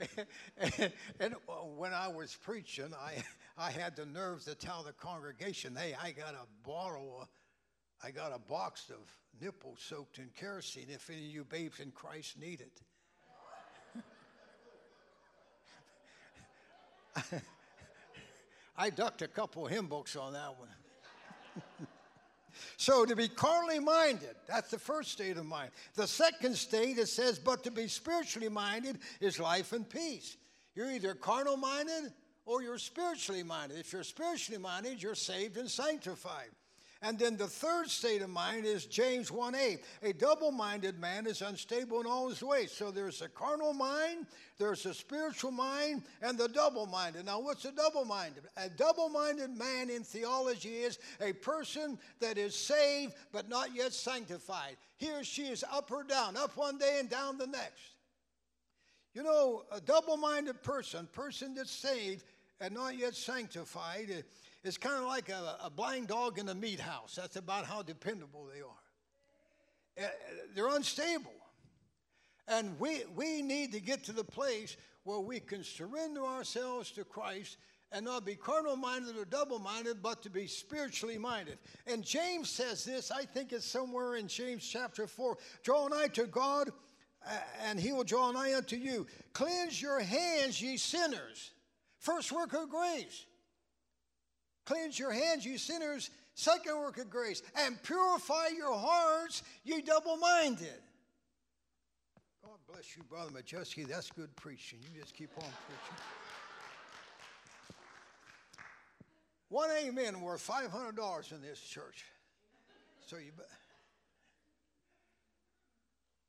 and, 0.58 0.92
and, 1.20 1.34
when 1.76 1.92
I 1.92 2.08
was 2.08 2.34
preaching, 2.34 2.92
I, 2.98 3.22
I 3.60 3.70
had 3.70 3.94
the 3.94 4.06
nerve 4.06 4.42
to 4.44 4.54
tell 4.54 4.82
the 4.82 4.94
congregation, 4.94 5.76
hey, 5.76 5.94
I 6.02 6.12
got 6.12 6.32
a 6.32 6.46
bottle, 6.66 7.28
I 8.02 8.10
got 8.10 8.32
a 8.34 8.38
box 8.38 8.88
of 8.88 9.06
nipples 9.38 9.80
soaked 9.86 10.16
in 10.18 10.30
kerosene 10.34 10.86
if 10.88 11.10
any 11.10 11.26
of 11.26 11.34
you 11.34 11.44
babes 11.44 11.78
in 11.78 11.90
Christ 11.90 12.38
need 12.40 12.62
it. 12.62 12.80
I 18.78 18.88
ducked 18.88 19.20
a 19.20 19.28
couple 19.28 19.66
hymn 19.66 19.88
books 19.88 20.16
on 20.16 20.32
that 20.32 20.56
one. 20.58 20.70
so 22.78 23.04
to 23.04 23.14
be 23.14 23.28
carnally 23.28 23.78
minded, 23.78 24.36
that's 24.48 24.70
the 24.70 24.78
first 24.78 25.12
state 25.12 25.36
of 25.36 25.44
mind. 25.44 25.70
The 25.96 26.06
second 26.06 26.56
state, 26.56 26.96
it 26.96 27.08
says, 27.08 27.38
but 27.38 27.62
to 27.64 27.70
be 27.70 27.88
spiritually 27.88 28.48
minded 28.48 29.00
is 29.20 29.38
life 29.38 29.74
and 29.74 29.86
peace. 29.86 30.38
You're 30.74 30.90
either 30.90 31.12
carnal 31.12 31.58
minded 31.58 32.10
or 32.50 32.62
you're 32.62 32.78
spiritually 32.78 33.44
minded. 33.44 33.78
If 33.78 33.92
you're 33.92 34.02
spiritually 34.02 34.60
minded, 34.60 35.00
you're 35.00 35.14
saved 35.14 35.56
and 35.56 35.70
sanctified. 35.70 36.50
And 37.00 37.16
then 37.16 37.36
the 37.36 37.46
third 37.46 37.88
state 37.88 38.20
of 38.22 38.28
mind 38.28 38.66
is 38.66 38.84
James 38.84 39.30
1 39.30 39.54
8. 39.54 39.80
A 40.02 40.12
double 40.12 40.50
minded 40.50 40.98
man 40.98 41.26
is 41.26 41.42
unstable 41.42 42.00
in 42.00 42.06
all 42.06 42.28
his 42.28 42.42
ways. 42.42 42.72
So 42.72 42.90
there's 42.90 43.22
a 43.22 43.28
carnal 43.28 43.72
mind, 43.72 44.26
there's 44.58 44.84
a 44.84 44.92
spiritual 44.92 45.52
mind, 45.52 46.02
and 46.20 46.36
the 46.36 46.48
double 46.48 46.86
minded. 46.86 47.24
Now, 47.24 47.40
what's 47.40 47.64
a 47.64 47.72
double 47.72 48.04
minded? 48.04 48.42
A 48.56 48.68
double 48.68 49.08
minded 49.08 49.56
man 49.56 49.88
in 49.88 50.02
theology 50.02 50.80
is 50.80 50.98
a 51.22 51.32
person 51.32 51.98
that 52.18 52.36
is 52.36 52.54
saved 52.54 53.14
but 53.32 53.48
not 53.48 53.74
yet 53.74 53.94
sanctified. 53.94 54.76
He 54.98 55.10
or 55.12 55.22
she 55.22 55.44
is 55.44 55.64
up 55.72 55.90
or 55.90 56.02
down, 56.02 56.36
up 56.36 56.56
one 56.56 56.78
day 56.78 56.98
and 56.98 57.08
down 57.08 57.38
the 57.38 57.46
next. 57.46 57.94
You 59.14 59.24
know, 59.24 59.64
a 59.72 59.80
double 59.80 60.16
minded 60.16 60.62
person, 60.62 61.08
person 61.12 61.54
that's 61.54 61.72
saved 61.72 62.24
and 62.60 62.74
not 62.74 62.96
yet 62.98 63.14
sanctified, 63.14 64.24
is 64.62 64.76
kind 64.76 64.96
of 64.96 65.04
like 65.04 65.28
a, 65.28 65.56
a 65.64 65.70
blind 65.70 66.08
dog 66.08 66.38
in 66.38 66.48
a 66.48 66.54
meat 66.54 66.80
house. 66.80 67.14
That's 67.14 67.36
about 67.36 67.64
how 67.64 67.82
dependable 67.82 68.48
they 68.52 68.60
are. 68.60 70.06
Uh, 70.06 70.10
they're 70.54 70.68
unstable. 70.68 71.32
And 72.48 72.78
we, 72.78 73.02
we 73.14 73.42
need 73.42 73.72
to 73.72 73.80
get 73.80 74.04
to 74.04 74.12
the 74.12 74.24
place 74.24 74.76
where 75.04 75.20
we 75.20 75.40
can 75.40 75.64
surrender 75.64 76.22
ourselves 76.24 76.90
to 76.92 77.04
Christ 77.04 77.56
and 77.92 78.04
not 78.04 78.24
be 78.24 78.34
carnal 78.34 78.76
minded 78.76 79.16
or 79.16 79.24
double 79.24 79.58
minded, 79.58 80.02
but 80.02 80.22
to 80.22 80.30
be 80.30 80.46
spiritually 80.46 81.18
minded. 81.18 81.58
And 81.86 82.04
James 82.04 82.48
says 82.48 82.84
this, 82.84 83.10
I 83.10 83.24
think 83.24 83.52
it's 83.52 83.64
somewhere 83.64 84.16
in 84.16 84.28
James 84.28 84.66
chapter 84.66 85.06
4 85.06 85.36
Draw 85.62 85.88
nigh 85.88 86.08
to 86.08 86.26
God, 86.26 86.70
and 87.64 87.80
he 87.80 87.92
will 87.92 88.04
draw 88.04 88.30
nigh 88.30 88.54
unto 88.54 88.76
you. 88.76 89.06
Cleanse 89.32 89.80
your 89.80 90.00
hands, 90.00 90.60
ye 90.60 90.76
sinners. 90.76 91.52
First 92.00 92.32
work 92.32 92.54
of 92.54 92.70
grace. 92.70 93.26
Cleanse 94.64 94.98
your 94.98 95.12
hands, 95.12 95.44
you 95.44 95.58
sinners. 95.58 96.10
Second 96.34 96.78
work 96.78 96.96
of 96.98 97.10
grace. 97.10 97.42
And 97.56 97.80
purify 97.82 98.48
your 98.56 98.74
hearts, 98.74 99.42
ye 99.64 99.82
double 99.82 100.16
minded. 100.16 100.80
God 102.42 102.56
bless 102.66 102.96
you, 102.96 103.02
Brother 103.02 103.30
Majeski. 103.30 103.86
That's 103.86 104.10
good 104.10 104.34
preaching. 104.36 104.78
You 104.82 105.00
just 105.00 105.14
keep 105.14 105.30
on 105.36 105.44
preaching. 105.44 106.02
One 109.50 109.70
amen 109.70 110.20
worth 110.22 110.46
$500 110.46 111.32
in 111.32 111.42
this 111.42 111.60
church. 111.60 112.06
So 113.06 113.16
you 113.16 113.32
bet. 113.36 113.46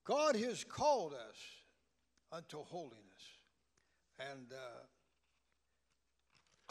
God 0.04 0.36
has 0.36 0.66
called 0.66 1.14
us 1.14 1.38
unto 2.32 2.58
holiness. 2.64 2.98
And 4.20 4.52
uh, 4.52 4.58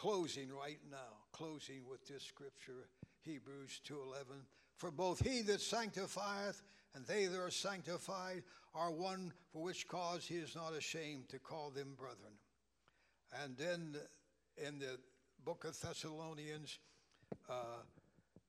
closing 0.01 0.49
right 0.51 0.79
now, 0.91 1.19
closing 1.31 1.83
with 1.87 2.07
this 2.09 2.23
scripture, 2.23 2.89
Hebrews 3.23 3.83
2.11. 3.87 4.47
For 4.79 4.91
both 4.91 5.21
he 5.21 5.43
that 5.43 5.61
sanctifieth 5.61 6.63
and 6.95 7.07
they 7.07 7.27
that 7.27 7.39
are 7.39 7.51
sanctified 7.51 8.43
are 8.75 8.91
one 8.91 9.31
for 9.53 9.63
which 9.63 9.87
cause 9.87 10.25
he 10.25 10.37
is 10.37 10.57
not 10.57 10.73
ashamed 10.73 11.29
to 11.29 11.39
call 11.39 11.69
them 11.69 11.97
brethren. 11.99 12.33
And 13.45 13.59
then 13.59 13.95
in 14.57 14.79
the 14.79 14.97
book 15.45 15.67
of 15.67 15.79
Thessalonians, 15.79 16.79
uh, 17.51 17.83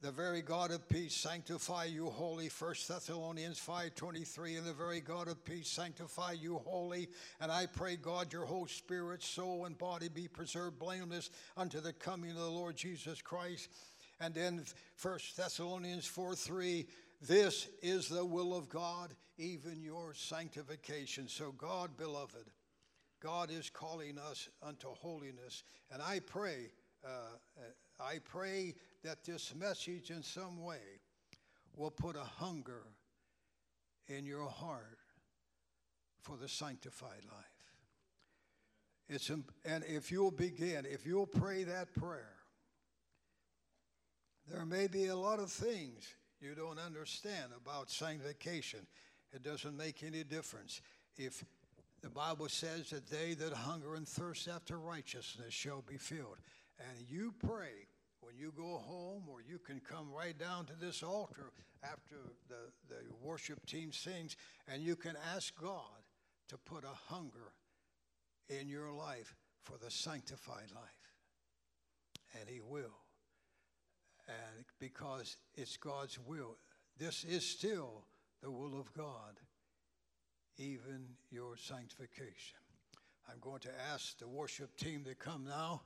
the 0.02 0.12
very 0.12 0.42
God 0.42 0.72
of 0.72 0.90
peace 0.90 1.14
sanctify 1.14 1.86
you 1.86 2.10
wholly. 2.10 2.50
First 2.50 2.88
Thessalonians 2.88 3.60
5:23, 3.60 4.56
and 4.56 4.66
the 4.66 4.74
very 4.74 5.00
God 5.00 5.28
of 5.28 5.46
peace 5.46 5.70
sanctify 5.70 6.32
you 6.32 6.58
wholly. 6.58 7.08
And 7.40 7.52
I 7.52 7.68
pray 7.68 7.98
God 7.98 8.34
your 8.34 8.46
whole 8.46 8.68
spirit, 8.68 9.22
soul, 9.22 9.66
and 9.66 9.78
body 9.78 10.10
be 10.10 10.28
preserved 10.28 10.80
blameless 10.80 11.30
unto 11.56 11.80
the 11.80 11.94
coming 11.94 12.32
of 12.32 12.38
the 12.38 12.50
Lord 12.50 12.76
Jesus 12.76 13.22
Christ. 13.22 13.70
And 14.20 14.34
then 14.34 14.66
First 14.96 15.38
Thessalonians 15.38 16.08
4:3, 16.08 16.88
this 17.22 17.68
is 17.84 18.10
the 18.10 18.26
will 18.26 18.56
of 18.56 18.70
God, 18.70 19.16
even 19.38 19.84
your 19.84 20.16
sanctification. 20.16 21.28
So 21.28 21.52
God, 21.52 21.96
beloved, 21.96 22.50
God 23.20 23.52
is 23.52 23.70
calling 23.70 24.18
us 24.18 24.50
unto 24.64 24.88
holiness, 24.96 25.64
and 25.92 26.02
I 26.02 26.22
pray 26.22 26.72
uh, 27.04 27.38
I 28.00 28.20
pray 28.20 28.76
that 29.04 29.24
this 29.24 29.54
message 29.56 30.12
in 30.12 30.24
some 30.24 30.64
way 30.64 31.00
will 31.76 31.92
put 31.92 32.16
a 32.16 32.24
hunger 32.24 32.84
in 34.08 34.26
your 34.26 34.48
heart 34.48 34.98
for 36.22 36.38
the 36.38 36.48
sanctified 36.48 37.24
life. 37.32 37.46
It's, 39.10 39.30
and 39.30 39.84
if 39.88 40.12
you'll 40.12 40.32
begin, 40.32 40.86
if 40.90 41.06
you'll 41.06 41.26
pray 41.26 41.64
that 41.64 41.94
prayer, 41.94 42.36
there 44.48 44.66
may 44.66 44.88
be 44.88 45.08
a 45.08 45.16
lot 45.16 45.40
of 45.40 45.52
things 45.52 46.08
you 46.40 46.56
don't 46.56 46.80
understand 46.80 47.52
about 47.56 47.90
sanctification. 47.90 48.88
It 49.34 49.44
doesn't 49.44 49.78
make 49.78 50.04
any 50.04 50.24
difference. 50.24 50.82
If 51.18 51.44
the 52.02 52.10
Bible 52.10 52.50
says 52.50 52.90
that 52.90 53.08
they 53.08 53.34
that 53.36 53.54
hunger 53.54 53.96
and 53.96 54.08
thirst 54.08 54.48
after 54.48 54.80
righteousness 54.80 55.54
shall 55.54 55.84
be 55.88 55.98
filled 55.98 56.38
and 56.80 57.10
you 57.10 57.34
pray 57.46 57.88
when 58.32 58.40
you 58.40 58.54
go 58.56 58.78
home, 58.78 59.24
or 59.30 59.42
you 59.42 59.60
can 59.60 59.82
come 59.82 60.08
right 60.12 60.38
down 60.38 60.66
to 60.66 60.74
this 60.80 61.04
altar 61.04 61.52
after 61.84 62.16
the, 62.48 62.72
the 62.88 63.02
worship 63.22 63.66
team 63.66 63.92
sings, 63.92 64.38
and 64.68 64.82
you 64.82 64.96
can 64.96 65.16
ask 65.36 65.54
God 65.60 65.82
to 66.48 66.58
put 66.58 66.84
a 66.84 67.14
hunger 67.14 67.54
in 68.50 68.70
your 68.70 68.92
life 68.92 69.36
for 69.64 69.78
the 69.78 69.92
sanctified 69.92 70.72
life. 70.74 71.12
And 72.40 72.48
He 72.48 72.62
will. 72.62 73.00
And 74.28 74.66
because 74.80 75.36
it's 75.56 75.76
God's 75.76 76.18
will, 76.20 76.58
this 76.98 77.26
is 77.26 77.46
still 77.46 78.06
the 78.42 78.52
will 78.52 78.80
of 78.80 78.94
God, 78.94 79.40
even 80.58 81.06
your 81.32 81.58
sanctification. 81.58 82.60
I'm 83.30 83.40
going 83.42 83.60
to 83.62 83.72
ask 83.94 84.18
the 84.20 84.28
worship 84.28 84.78
team 84.78 85.04
to 85.04 85.16
come 85.16 85.46
now. 85.46 85.82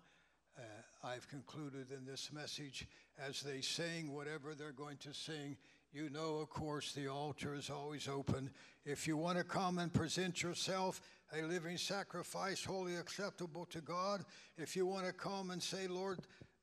Uh, 0.58 0.62
I've 1.04 1.28
concluded 1.28 1.92
in 1.92 2.06
this 2.06 2.32
message 2.32 2.88
as 3.20 3.42
they 3.42 3.62
sing 3.62 4.14
whatever 4.14 4.56
they're 4.56 4.72
going 4.72 4.98
to 4.98 5.14
sing. 5.14 5.58
You 5.92 6.10
know, 6.10 6.38
of 6.38 6.50
course, 6.50 6.94
the 6.94 7.08
altar 7.08 7.56
is 7.56 7.70
always 7.70 8.08
open. 8.08 8.50
If 8.86 9.08
you 9.08 9.18
want 9.18 9.38
to 9.38 9.44
come 9.44 9.80
and 9.80 9.94
present 9.94 10.42
yourself 10.44 11.02
a 11.34 11.42
living 11.42 11.78
sacrifice, 11.78 12.64
wholly 12.64 12.96
acceptable 12.96 13.66
to 13.66 13.82
God, 13.82 14.26
if 14.58 14.76
you 14.76 14.86
want 14.86 15.06
to 15.06 15.14
come 15.14 15.52
and 15.52 15.62
say, 15.62 15.88
Lord, 15.88 16.20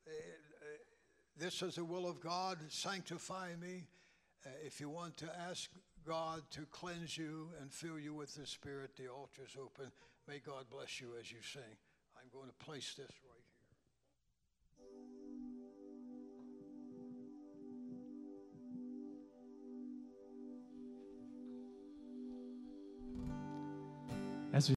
uh, 0.07 0.11
uh, 0.11 0.65
this 1.39 1.63
is 1.63 1.77
the 1.77 1.85
will 1.85 2.07
of 2.07 2.21
God, 2.21 2.59
sanctify 2.69 3.51
me. 3.61 3.85
Uh, 4.45 4.51
if 4.65 4.81
you 4.81 4.89
want 4.89 5.17
to 5.19 5.31
ask 5.49 5.71
God 6.07 6.43
to 6.51 6.67
cleanse 6.71 7.17
you 7.17 7.49
and 7.61 7.73
fill 7.73 7.99
you 7.99 8.15
with 8.15 8.35
the 8.35 8.47
Spirit, 8.47 8.97
the 8.97 9.09
altar 9.09 9.43
is 9.47 9.57
open. 9.61 9.93
May 10.29 10.39
God 10.39 10.65
bless 10.71 11.01
you 11.01 11.09
as 11.21 11.31
you 11.31 11.39
sing. 11.43 11.77
I'm 12.17 12.29
going 12.33 12.49
to 12.49 12.65
place 12.65 12.95
this. 12.97 13.11